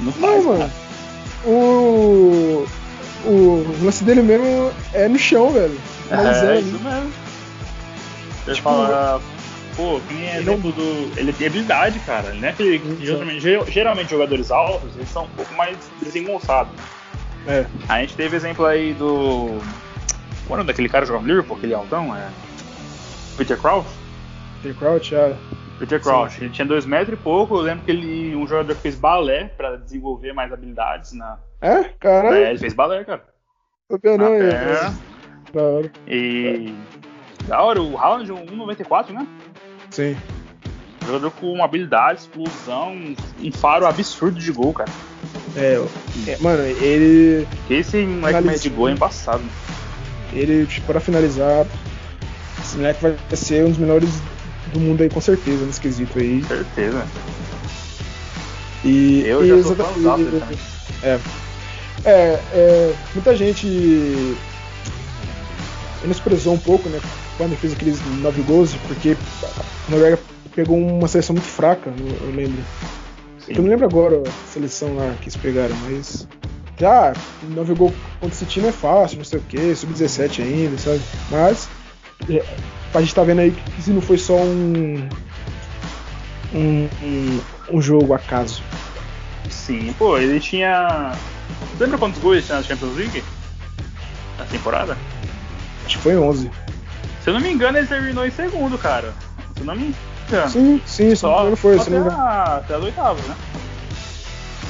Não, 0.00 0.12
faz, 0.12 0.44
não 0.44 0.52
mano. 0.52 0.72
O. 1.44 2.66
O 3.22 3.66
lance 3.82 4.02
dele 4.02 4.22
mesmo 4.22 4.72
é 4.94 5.06
no 5.06 5.18
chão, 5.18 5.50
velho. 5.50 5.78
É, 6.10 6.56
é 6.56 6.60
isso 6.60 6.78
mesmo. 6.78 7.12
Você 8.44 8.54
tipo, 8.54 8.62
fala, 8.62 9.20
pô, 9.76 10.00
quem 10.08 10.26
é 10.26 10.38
exemplo 10.38 10.72
do. 10.72 11.12
Ele 11.18 11.32
tem 11.32 11.46
habilidade, 11.46 11.98
cara. 12.00 12.30
Ele 12.30 12.40
não 12.40 12.48
é 12.48 12.50
aquele. 12.50 12.80
Geralmente, 13.04 13.70
geralmente, 13.70 14.10
jogadores 14.10 14.50
altos, 14.50 14.96
eles 14.96 15.10
são 15.10 15.24
um 15.24 15.30
pouco 15.36 15.54
mais 15.54 15.76
desengonçados. 16.02 16.72
É. 17.46 17.66
A 17.88 18.00
gente 18.00 18.14
teve 18.14 18.36
exemplo 18.36 18.64
aí 18.64 18.94
do. 18.94 19.58
Qual 20.50 20.58
é 20.58 20.62
o 20.62 20.64
nome 20.64 20.72
daquele 20.72 20.88
cara 20.88 21.06
jogando 21.06 21.28
Liverpool, 21.28 21.56
aquele 21.56 21.74
altão? 21.74 22.16
É. 22.16 22.28
Peter 23.36 23.56
Crouch? 23.56 23.88
Peter 24.60 24.76
Crouch, 24.76 25.14
é. 25.14 25.36
Peter 25.78 26.02
Crouch, 26.02 26.34
Sim. 26.34 26.44
ele 26.46 26.52
tinha 26.52 26.66
dois 26.66 26.84
metros 26.84 27.16
e 27.16 27.22
pouco. 27.22 27.54
Eu 27.54 27.60
lembro 27.60 27.84
que 27.84 27.92
ele, 27.92 28.34
um 28.34 28.48
jogador 28.48 28.74
que 28.74 28.80
fez 28.80 28.96
balé 28.96 29.44
para 29.44 29.76
desenvolver 29.76 30.32
mais 30.32 30.52
habilidades 30.52 31.12
na. 31.12 31.38
É? 31.60 31.84
Caralho. 32.00 32.34
É, 32.34 32.50
ele 32.50 32.58
fez 32.58 32.74
balé, 32.74 33.04
cara. 33.04 33.22
Tô 33.88 34.16
não, 34.18 34.26
é. 34.26 34.92
Da 35.52 35.62
hora. 35.62 35.92
E. 36.08 36.74
Da 37.46 37.62
hora, 37.62 37.80
o 37.80 37.96
Haaland 37.96 38.32
1,94, 38.32 39.10
né? 39.10 39.24
Sim. 39.90 40.16
Jogador 41.06 41.30
com 41.30 41.52
uma 41.52 41.64
habilidade, 41.64 42.22
explosão, 42.22 43.14
um 43.40 43.52
faro 43.52 43.86
absurdo 43.86 44.40
de 44.40 44.50
gol, 44.50 44.72
cara. 44.72 44.90
É, 45.56 45.80
é 46.26 46.36
mano, 46.38 46.64
ele. 46.64 47.46
Esse 47.70 48.04
moleque 48.04 48.58
de 48.58 48.68
gol 48.70 48.88
é 48.88 48.92
embaçado. 48.92 49.44
Ele, 50.32 50.66
tipo, 50.66 50.86
pra 50.86 51.00
finalizar, 51.00 51.66
esse 52.62 52.76
moleque 52.76 53.00
vai 53.02 53.16
ser 53.34 53.64
um 53.64 53.70
dos 53.70 53.78
melhores 53.78 54.10
do 54.72 54.80
mundo 54.80 55.02
aí, 55.02 55.10
com 55.10 55.20
certeza, 55.20 55.64
nesse 55.64 55.80
quesito 55.80 56.18
aí. 56.18 56.44
Certeza. 56.44 57.06
E. 58.84 59.22
Eu 59.26 59.46
já 59.46 59.62
sou 59.62 59.76
fãzão 59.76 60.24
também. 60.24 60.58
É. 61.02 61.18
É, 62.04 62.40
é, 62.52 62.94
muita 63.14 63.36
gente 63.36 64.36
menosprezou 66.02 66.54
um 66.54 66.58
pouco, 66.58 66.88
né? 66.88 66.98
Quando 67.36 67.56
fez 67.56 67.72
aqueles 67.72 68.00
nove 68.20 68.42
gols, 68.42 68.74
porque 68.86 69.16
a 69.44 69.90
Noruega 69.90 70.18
pegou 70.54 70.78
uma 70.78 71.08
seleção 71.08 71.34
muito 71.34 71.48
fraca, 71.48 71.92
eu 72.22 72.34
lembro. 72.34 72.62
Sim. 73.38 73.52
Eu 73.54 73.62
não 73.62 73.70
lembro 73.70 73.86
agora 73.86 74.22
a 74.26 74.52
seleção 74.52 74.96
lá 74.96 75.14
que 75.20 75.24
eles 75.24 75.36
pegaram, 75.36 75.76
mas. 75.84 76.26
Já, 76.80 77.12
nove 77.42 77.74
gols 77.74 77.92
contra 78.18 78.34
esse 78.34 78.46
time 78.46 78.68
é 78.68 78.72
fácil, 78.72 79.18
não 79.18 79.24
sei 79.24 79.38
o 79.38 79.42
que, 79.42 79.76
sub-17 79.76 80.42
ainda, 80.42 80.78
sabe? 80.78 81.02
Mas. 81.30 81.68
É, 82.26 82.42
a 82.94 83.00
gente 83.02 83.14
tá 83.14 83.22
vendo 83.22 83.40
aí 83.40 83.50
que 83.50 83.82
se 83.82 83.90
não 83.90 84.00
foi 84.00 84.16
só 84.16 84.36
um. 84.36 85.06
Um, 86.54 86.88
um, 87.02 87.40
um 87.70 87.82
jogo 87.82 88.14
acaso. 88.14 88.62
Sim, 89.50 89.94
pô, 89.98 90.16
ele 90.16 90.40
tinha. 90.40 91.12
Você 91.76 91.84
lembra 91.84 91.98
quantos 91.98 92.18
gols 92.18 92.36
ele 92.36 92.46
tinha 92.46 92.56
na 92.56 92.64
Champions 92.64 92.96
League? 92.96 93.24
Na 94.38 94.46
temporada? 94.46 94.96
Acho 95.84 95.98
que 95.98 96.02
foi 96.02 96.16
11. 96.16 96.50
Se 97.22 97.28
eu 97.28 97.34
não 97.34 97.40
me 97.40 97.50
engano, 97.52 97.76
ele 97.76 97.86
terminou 97.86 98.26
em 98.26 98.30
segundo, 98.30 98.78
cara. 98.78 99.12
Se 99.54 99.60
eu 99.60 99.66
não 99.66 99.76
me 99.76 99.94
engano. 100.28 100.48
Sim, 100.48 100.80
sim, 100.86 101.14
só, 101.14 101.44
não 101.44 101.56
foi, 101.56 101.76
só 101.76 101.82
até, 101.82 101.98
a, 101.98 102.56
até 102.56 102.74
as 102.74 102.82
oitavas, 102.82 103.22
né? 103.26 103.36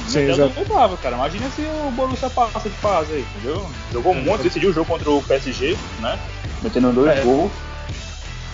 Sim, 0.07 0.29
até 0.29 0.59
oitavas, 0.59 0.99
cara. 0.99 1.15
Imagina 1.15 1.49
se 1.49 1.61
o 1.61 1.91
Borussia 1.91 2.29
passa 2.29 2.69
de 2.69 2.75
fase 2.75 3.13
aí, 3.13 3.25
entendeu? 3.35 3.65
Jogou 3.91 4.13
muito, 4.13 4.43
decidiu 4.43 4.69
o 4.69 4.73
jogo 4.73 4.87
contra 4.87 5.09
o 5.09 5.23
PSG, 5.23 5.77
né? 5.99 6.19
Metendo 6.61 6.91
dois 6.91 7.17
é. 7.17 7.21
gols. 7.21 7.51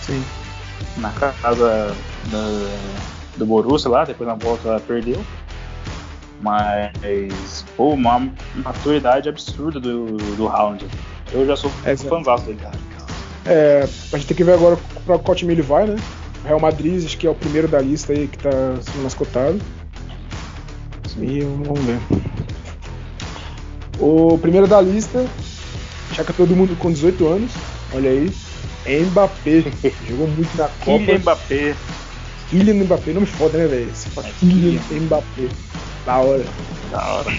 Sim. 0.02 0.24
Na 0.96 1.10
casa 1.10 1.94
da, 2.26 2.68
do 3.36 3.46
Borussia 3.46 3.90
lá, 3.90 4.04
depois 4.04 4.28
na 4.28 4.34
volta 4.34 4.80
perdeu. 4.86 5.24
Mas, 6.40 7.64
pô, 7.76 7.90
uma 7.90 8.30
maturidade 8.54 9.28
absurda 9.28 9.80
do, 9.80 10.16
do 10.36 10.46
Round. 10.46 10.86
Eu 11.32 11.46
já 11.46 11.56
sou 11.56 11.70
é, 11.84 11.96
fãzão 11.96 12.36
dele, 12.36 12.58
cara. 12.62 12.76
É, 13.44 13.82
a 14.12 14.16
gente 14.16 14.28
tem 14.28 14.36
que 14.36 14.44
ver 14.44 14.52
agora 14.52 14.78
para 15.04 15.18
qual 15.18 15.34
time 15.34 15.52
ele 15.52 15.62
vai, 15.62 15.86
né? 15.86 15.96
Real 16.44 16.60
Madrid, 16.60 17.04
acho 17.04 17.16
que 17.16 17.26
é 17.26 17.30
o 17.30 17.34
primeiro 17.34 17.66
da 17.66 17.80
lista 17.80 18.12
aí 18.12 18.28
que 18.28 18.38
tá 18.38 18.50
sendo 18.82 19.02
mascotado. 19.02 19.58
E 21.20 21.40
vamos 21.40 21.80
ver. 21.84 21.98
O 23.98 24.38
primeiro 24.38 24.66
da 24.66 24.80
lista, 24.80 25.26
já 26.12 26.22
que 26.24 26.32
todo 26.32 26.54
mundo 26.54 26.76
com 26.78 26.92
18 26.92 27.26
anos, 27.26 27.52
olha 27.92 28.10
aí. 28.10 28.30
Mbappé. 28.86 29.64
Jogou 30.08 30.28
muito 30.28 30.56
na 30.56 30.68
Copa. 30.68 30.98
Kylian 30.98 31.18
Mbappé. 31.18 31.74
Kylian 32.48 32.84
Mbappé, 32.84 33.12
não 33.12 33.20
me 33.20 33.26
foda, 33.26 33.58
né, 33.58 33.66
velho? 33.66 33.92
É 34.16 34.32
Kylian 34.40 34.80
Mbappé. 35.02 35.48
Da 36.06 36.16
hora. 36.18 36.44
Da 36.90 37.06
hora. 37.06 37.38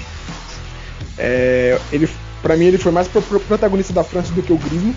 É, 1.18 1.80
ele, 1.92 2.08
pra 2.42 2.56
mim, 2.56 2.66
ele 2.66 2.78
foi 2.78 2.92
mais 2.92 3.08
pro, 3.08 3.22
pro 3.22 3.40
protagonista 3.40 3.94
da 3.94 4.04
França 4.04 4.32
do 4.34 4.44
que 4.44 4.54
o 4.54 4.58
Griezmann. 4.58 4.96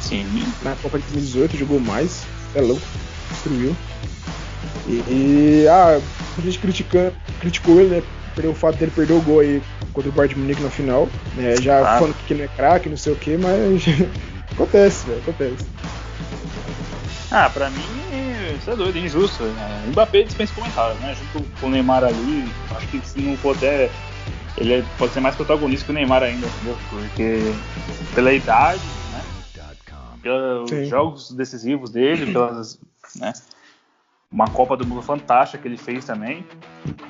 Sim. 0.00 0.26
Na 0.62 0.74
Copa 0.76 0.98
de 0.98 1.04
2018, 1.04 1.56
jogou 1.56 1.80
mais. 1.80 2.22
É 2.54 2.60
louco. 2.60 2.82
Destruiu. 3.30 3.76
E, 4.86 5.62
e 5.62 5.68
ah, 5.68 6.00
a 6.36 6.40
gente 6.40 6.58
criticando, 6.58 7.14
criticou 7.40 7.80
ele, 7.80 7.96
né? 7.96 8.02
Pelo 8.34 8.54
fato 8.54 8.78
dele 8.78 8.90
perder 8.90 9.14
o 9.14 9.22
gol 9.22 9.40
aí 9.40 9.62
contra 9.92 10.10
o 10.10 10.12
Bayern 10.12 10.34
de 10.34 10.40
Munique 10.40 10.62
na 10.62 10.70
final. 10.70 11.08
Né, 11.36 11.56
já 11.56 11.80
ah. 11.80 11.98
falando 11.98 12.14
que 12.14 12.32
ele 12.32 12.42
é 12.42 12.48
craque, 12.48 12.88
não 12.88 12.96
sei 12.96 13.12
o 13.12 13.16
que, 13.16 13.36
mas 13.36 13.84
acontece, 14.52 15.06
velho, 15.06 15.20
acontece. 15.20 15.66
Ah, 17.30 17.50
pra 17.50 17.68
mim, 17.70 17.80
isso 18.56 18.70
é 18.70 18.76
doido, 18.76 18.96
é 18.96 19.00
injusto. 19.00 19.42
Né? 19.42 19.84
Mbappé 19.88 20.22
dispensa 20.22 20.54
comentários, 20.54 21.00
né? 21.00 21.14
Junto 21.14 21.48
com 21.60 21.66
o 21.66 21.70
Neymar 21.70 22.04
ali, 22.04 22.48
acho 22.76 22.88
que 22.88 23.00
se 23.04 23.18
não 23.20 23.36
puder, 23.36 23.90
ele 24.56 24.74
é, 24.74 24.82
pode 24.96 25.12
ser 25.12 25.20
mais 25.20 25.34
protagonista 25.34 25.84
que 25.84 25.90
o 25.90 25.94
Neymar 25.94 26.22
ainda, 26.22 26.46
entendeu? 26.46 26.76
Porque 26.88 27.40
pela 28.14 28.32
idade, 28.32 28.80
né? 29.10 29.22
Pelos 30.22 30.70
Sim. 30.70 30.84
jogos 30.84 31.30
decisivos 31.32 31.90
dele, 31.90 32.32
pelas, 32.32 32.78
né? 33.16 33.32
Uma 34.34 34.48
Copa 34.48 34.76
do 34.76 34.84
Mundo 34.84 35.00
fantástica 35.00 35.62
que 35.62 35.68
ele 35.68 35.76
fez 35.76 36.04
também. 36.04 36.44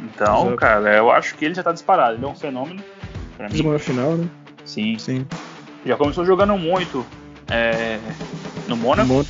Então, 0.02 0.42
Exato. 0.42 0.56
cara, 0.56 0.94
eu 0.94 1.10
acho 1.10 1.34
que 1.36 1.46
ele 1.46 1.54
já 1.54 1.62
tá 1.62 1.72
disparado. 1.72 2.16
Ele 2.16 2.24
é 2.24 2.28
um 2.28 2.34
fenômeno. 2.34 2.84
Pra 3.38 3.48
mim. 3.48 3.56
Semana 3.56 3.78
final, 3.78 4.12
né? 4.12 4.28
Sim. 4.66 4.98
Sim. 4.98 5.26
Já 5.86 5.96
começou 5.96 6.26
jogando 6.26 6.58
muito 6.58 7.04
é, 7.50 7.98
no 8.68 8.76
Mônaco. 8.76 9.08
No 9.08 9.24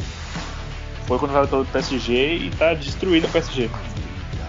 foi 1.07 1.19
contratado 1.19 1.47
pelo 1.49 1.65
PSG 1.67 2.37
e 2.37 2.51
tá 2.59 2.75
destruindo 2.75 3.29
o 3.29 3.31
PSG. 3.31 3.71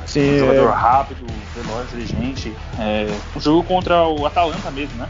Sim, 0.07 0.35
um 0.35 0.39
jogador 0.39 0.69
é... 0.69 0.73
rápido, 0.73 1.27
veloz, 1.53 1.93
inteligente. 1.93 2.53
É, 2.79 3.07
um 3.35 3.39
jogo 3.39 3.63
contra 3.63 4.07
o 4.07 4.25
Atalanta 4.25 4.71
mesmo, 4.71 4.95
né? 4.97 5.07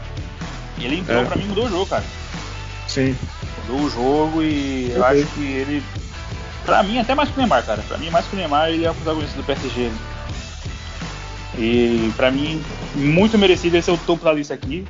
E 0.76 0.84
ele 0.84 0.98
entrou, 0.98 1.22
é. 1.22 1.24
pra 1.24 1.36
mim 1.36 1.46
mudou 1.46 1.64
o 1.64 1.70
jogo, 1.70 1.86
cara. 1.86 2.04
Sim. 2.86 3.16
Mudou 3.62 3.86
o 3.86 3.90
jogo 3.90 4.42
e 4.42 4.90
eu 4.92 5.04
acho 5.04 5.24
que 5.28 5.40
ele. 5.42 5.82
Pra 6.66 6.82
mim, 6.82 6.98
até 6.98 7.14
mais 7.14 7.30
que 7.30 7.36
o 7.36 7.38
Neymar, 7.38 7.64
cara. 7.64 7.80
Pra 7.86 7.96
mim, 7.96 8.10
mais 8.10 8.26
que 8.26 8.34
o 8.34 8.38
Neymar, 8.38 8.68
ele 8.70 8.84
é 8.84 8.90
o 8.90 8.94
protagonista 8.94 9.36
do 9.36 9.44
PSG. 9.44 9.90
E 11.56 12.12
pra 12.16 12.30
mim, 12.30 12.62
muito 12.94 13.38
merecido 13.38 13.76
esse 13.76 13.88
é 13.88 13.92
o 13.92 13.98
topo 13.98 14.24
da 14.24 14.32
lista 14.32 14.52
aqui. 14.52 14.84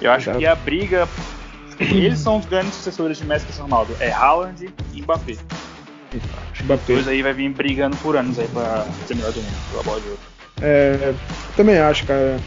Eu 0.00 0.10
acho 0.10 0.24
Exato. 0.30 0.38
que 0.38 0.46
a 0.46 0.54
briga. 0.54 1.06
Eles 1.78 2.18
são 2.18 2.38
os 2.38 2.46
grandes 2.46 2.74
sucessores 2.74 3.18
de 3.18 3.24
Messi 3.24 3.46
e 3.48 3.60
Ronaldo. 3.60 3.94
É 4.00 4.10
Haaland 4.10 4.68
e 4.92 5.02
Mbappé. 5.02 5.36
Mbappé. 6.62 6.94
Dois 6.94 7.08
aí 7.08 7.22
vai 7.22 7.32
vir 7.32 7.50
brigando 7.50 7.96
por 7.98 8.16
anos 8.16 8.38
aí 8.38 8.48
pra 8.48 8.86
ser 9.06 9.14
melhor 9.14 9.32
do 9.32 9.42
mundo, 9.42 9.56
pela 9.70 9.82
bola 9.82 10.00
de 10.00 10.08
ouro. 10.08 10.20
É, 10.62 11.14
também 11.56 11.78
acho, 11.78 12.06
cara. 12.06 12.38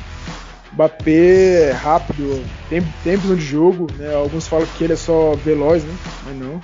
Mbappé 0.74 1.70
é 1.70 1.72
rápido, 1.72 2.44
tem, 2.70 2.82
tem 3.04 3.18
visão 3.18 3.36
de 3.36 3.46
jogo, 3.46 3.90
né? 3.98 4.14
Alguns 4.14 4.48
falam 4.48 4.68
que 4.78 4.84
ele 4.84 4.94
é 4.94 4.98
só 4.98 5.34
veloz, 5.44 5.84
né? 5.84 5.96
Mas 6.26 6.36
não. 6.38 6.62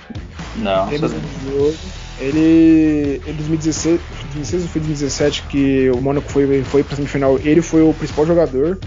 Não, 0.56 0.88
tem 0.88 0.98
visão 0.98 1.18
de 1.18 1.50
jogo. 1.50 1.74
Ele, 2.20 3.20
em 3.26 3.32
2016, 3.32 4.00
2016 4.34 4.62
ou 4.62 4.68
foi 4.68 4.80
2017 4.80 5.42
que 5.48 5.90
o 5.90 6.00
Mônaco 6.00 6.30
foi, 6.30 6.62
foi 6.64 6.84
pra 6.84 6.96
semifinal, 6.96 7.38
ele 7.42 7.60
foi 7.60 7.82
o 7.82 7.92
principal 7.92 8.26
jogador. 8.26 8.78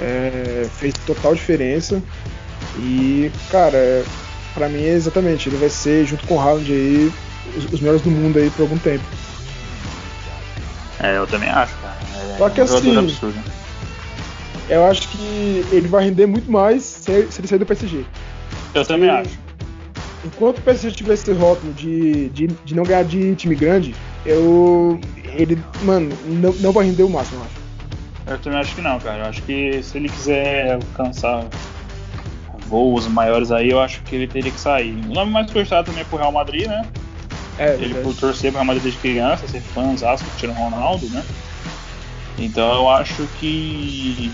É, 0.00 0.66
fez 0.78 0.94
total 1.06 1.34
diferença. 1.34 2.02
E, 2.78 3.30
cara, 3.50 4.02
para 4.54 4.68
mim 4.68 4.82
é 4.82 4.94
exatamente, 4.94 5.48
ele 5.48 5.56
vai 5.56 5.68
ser, 5.68 6.06
junto 6.06 6.26
com 6.26 6.36
o 6.36 6.40
Haaland 6.40 6.72
aí, 6.72 7.12
os, 7.56 7.64
os 7.72 7.80
melhores 7.80 8.02
do 8.02 8.10
mundo 8.10 8.38
aí 8.38 8.50
por 8.50 8.62
algum 8.62 8.78
tempo. 8.78 9.04
É, 11.00 11.16
eu 11.16 11.26
também 11.26 11.48
acho, 11.48 11.74
cara. 11.78 11.96
É 12.34 12.38
Só 12.38 12.48
que 12.48 12.60
um 12.60 12.64
assim, 12.64 12.96
absurdo. 12.96 13.61
Eu 14.68 14.86
acho 14.86 15.08
que 15.08 15.64
ele 15.72 15.88
vai 15.88 16.04
render 16.04 16.26
muito 16.26 16.50
mais 16.50 16.82
se, 16.82 17.10
ele 17.10 17.46
sair 17.46 17.58
do 17.58 17.66
PSG. 17.66 18.04
Eu 18.74 18.84
também 18.84 19.10
acho. 19.10 19.38
Enquanto 20.24 20.58
o 20.58 20.62
PSG 20.62 20.92
tiver 20.92 21.14
esse 21.14 21.32
rótulo 21.32 21.72
de, 21.72 22.28
de, 22.28 22.46
de 22.46 22.74
não 22.74 22.84
ganhar 22.84 23.04
de 23.04 23.34
time 23.34 23.54
grande, 23.54 23.94
eu. 24.24 25.00
Ele, 25.24 25.58
mano, 25.82 26.10
não, 26.26 26.52
não 26.54 26.72
vai 26.72 26.86
render 26.86 27.02
o 27.02 27.10
máximo, 27.10 27.40
eu 27.40 27.44
acho. 27.44 27.62
Eu 28.26 28.38
também 28.38 28.58
acho 28.60 28.74
que 28.74 28.80
não, 28.80 28.98
cara. 29.00 29.24
Eu 29.24 29.26
acho 29.26 29.42
que 29.42 29.82
se 29.82 29.98
ele 29.98 30.08
quiser 30.08 30.74
alcançar 30.74 31.44
voos 32.68 33.06
maiores 33.08 33.50
aí, 33.50 33.70
eu 33.70 33.80
acho 33.80 34.00
que 34.02 34.14
ele 34.14 34.26
teria 34.26 34.50
que 34.50 34.60
sair. 34.60 34.92
O 35.08 35.12
nome 35.12 35.32
mais 35.32 35.50
cogitado 35.50 35.86
também 35.86 36.02
é 36.02 36.04
pro 36.04 36.18
Real 36.18 36.32
Madrid, 36.32 36.66
né? 36.66 36.86
É, 37.58 37.74
ele 37.74 37.94
por 37.96 38.14
torcer 38.14 38.50
pro 38.50 38.60
Real 38.60 38.66
Madrid 38.66 38.82
desde 38.84 39.00
criança, 39.00 39.46
ser 39.48 39.60
fã 39.60 39.82
do 39.82 40.24
Cristiano 40.24 40.54
Ronaldo, 40.54 41.06
né? 41.10 41.22
Então 42.38 42.74
eu 42.74 42.88
acho 42.90 43.26
que 43.38 44.32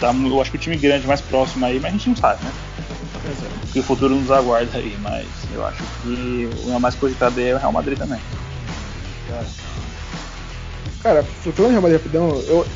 tá, 0.00 0.12
eu 0.12 0.40
acho 0.40 0.50
que 0.50 0.56
o 0.56 0.60
time 0.60 0.76
grande 0.76 1.06
mais 1.06 1.20
próximo 1.20 1.64
aí, 1.64 1.80
mas 1.80 1.86
a 1.86 1.96
gente 1.96 2.08
não 2.08 2.16
sabe, 2.16 2.44
né? 2.44 2.50
O 3.68 3.72
que 3.72 3.80
o 3.80 3.82
futuro 3.82 4.14
nos 4.14 4.30
aguarda 4.30 4.78
aí, 4.78 4.96
mas 5.00 5.26
eu 5.54 5.64
acho 5.66 5.82
que 6.02 6.48
o 6.66 6.78
mais 6.78 6.94
cogitado 6.94 7.40
é 7.40 7.54
o 7.54 7.58
Real 7.58 7.72
Madrid 7.72 7.98
também. 7.98 8.20
Cara, 11.02 11.22
falando 11.22 11.68
em 11.68 11.72
Real 11.72 11.82
Madrid 11.82 12.00
rapidão, 12.00 12.42
eu, 12.48 12.66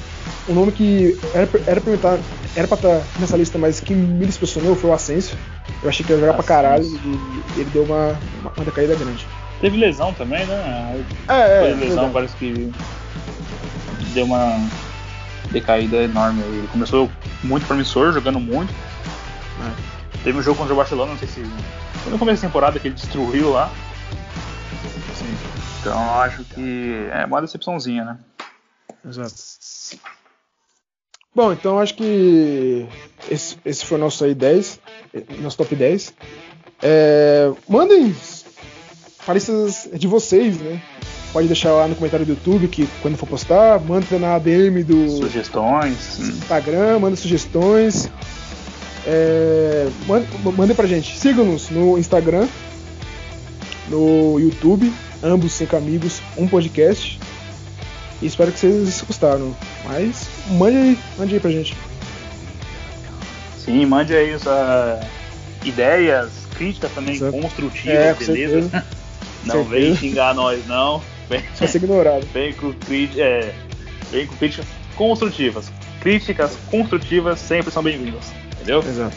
um 0.49 0.55
nome 0.55 0.73
que 0.73 1.18
era, 1.35 1.49
era 1.66 1.81
pra 1.81 1.94
estar 1.94 2.18
era 2.57 2.66
pra 2.66 2.77
estar 2.77 3.03
nessa 3.21 3.37
lista, 3.37 3.59
mas 3.59 3.81
que 3.81 3.94
me 3.94 4.25
decepcionou 4.27 4.75
foi 4.75 4.90
o 4.90 4.92
Ascenso. 4.92 5.37
Eu 5.83 5.88
achei 5.88 6.05
que 6.05 6.12
ia 6.12 6.18
jogar 6.18 6.33
Ascenso. 6.33 6.47
pra 6.47 6.57
caralho 6.57 6.85
e 6.85 7.61
ele 7.61 7.71
deu 7.71 7.85
uma, 7.85 8.16
uma, 8.42 8.53
uma 8.57 8.64
decaída 8.64 8.94
grande. 8.94 9.27
Teve 9.61 9.77
lesão 9.77 10.12
também, 10.12 10.47
né? 10.47 11.05
É, 11.29 11.71
é. 11.71 11.75
lesão, 11.75 12.11
parece 12.11 12.37
que 12.37 12.71
deu 14.09 14.25
uma 14.25 14.57
decaída 15.51 15.97
enorme. 15.97 16.42
Ele 16.42 16.68
começou 16.68 17.11
muito 17.42 17.66
promissor, 17.66 18.12
jogando 18.12 18.40
muito. 18.40 18.73
É. 18.73 20.23
Teve 20.25 20.38
um 20.38 20.42
jogo 20.42 20.59
contra 20.59 20.75
o 20.75 20.77
Barcelona, 20.77 21.12
não 21.12 21.18
sei 21.18 21.29
se. 21.29 21.42
Foi 22.03 22.12
no 22.12 22.18
começo 22.18 22.42
da 22.42 22.49
temporada 22.49 22.79
que 22.79 22.88
ele 22.88 22.94
destruiu 22.94 23.51
lá. 23.51 23.71
Sim. 25.14 25.37
Então 25.81 26.21
acho 26.21 26.44
que 26.44 27.09
é 27.12 27.25
uma 27.25 27.40
decepçãozinha, 27.40 28.05
né? 28.05 28.18
Exato. 29.05 29.35
Bom, 31.35 31.53
então 31.53 31.79
acho 31.79 31.94
que 31.94 32.88
esse, 33.31 33.57
esse 33.64 33.85
foi 33.85 33.97
nosso 33.97 34.25
aí 34.25 34.35
10, 34.35 34.81
nosso 35.40 35.57
top 35.57 35.75
10. 35.75 36.14
É, 36.83 37.53
mandem 37.68 38.14
palistas 39.25 39.88
de 39.92 40.07
vocês, 40.07 40.59
né? 40.61 40.83
Pode 41.33 41.47
deixar 41.47 41.73
lá 41.73 41.87
no 41.87 41.95
comentário 41.95 42.25
do 42.25 42.33
YouTube 42.33 42.69
que 42.69 42.88
quando 43.03 43.17
for 43.17 43.27
postar, 43.27 43.79
manda 43.81 44.19
na 44.19 44.37
ADM 44.37 44.83
do 44.83 45.11
sugestões, 45.19 46.19
Instagram, 46.19 46.99
manda 47.01 47.17
sugestões. 47.17 48.11
É, 49.07 49.88
manda, 50.07 50.27
manda 50.57 50.75
pra 50.75 50.87
gente. 50.87 51.19
Sigam-nos 51.19 51.71
no 51.71 51.99
Instagram, 51.99 52.49
no 53.88 54.38
YouTube, 54.38 54.93
ambos 55.23 55.53
sem 55.53 55.69
amigos, 55.73 56.23
um 56.37 56.49
podcast. 56.49 57.19
E 58.21 58.27
espero 58.27 58.51
que 58.51 58.59
vocês 58.59 59.03
gostaram. 59.03 59.55
Mas 59.85 60.29
mande 60.51 60.77
aí, 60.77 60.99
mande 61.17 61.35
aí 61.35 61.41
pra 61.41 61.51
gente. 61.51 61.77
Sim, 63.59 63.85
mande 63.87 64.14
aí 64.14 64.35
uh, 64.35 65.07
ideias, 65.64 66.31
críticas 66.57 66.91
também 66.93 67.14
Exato. 67.14 67.38
construtivas, 67.38 67.95
é, 67.95 68.14
beleza? 68.14 68.85
Não 69.45 69.62
vem 69.64 69.95
xingar 69.97 70.35
nós, 70.35 70.67
não. 70.67 71.03
Vem, 71.29 71.43
Só 71.55 71.67
ser 71.67 71.79
ignorado. 71.79 72.27
Vem 72.33 72.53
com, 72.55 72.75
é, 73.17 73.53
vem 74.11 74.27
com 74.27 74.37
críticas 74.37 74.67
construtivas. 74.97 75.71
Críticas 76.01 76.57
construtivas 76.71 77.38
sempre 77.38 77.71
são 77.71 77.83
bem-vindas. 77.83 78.33
Entendeu? 78.53 78.81
Exato. 78.81 79.17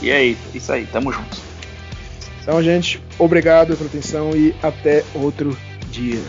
E 0.00 0.10
é 0.10 0.22
isso, 0.24 0.40
isso 0.54 0.72
aí, 0.72 0.86
tamo 0.86 1.12
junto. 1.12 1.36
Então, 2.42 2.62
gente, 2.62 3.02
obrigado 3.18 3.76
pela 3.76 3.88
atenção 3.88 4.30
e 4.34 4.54
até 4.62 5.04
outro 5.14 5.56
dia. 5.90 6.20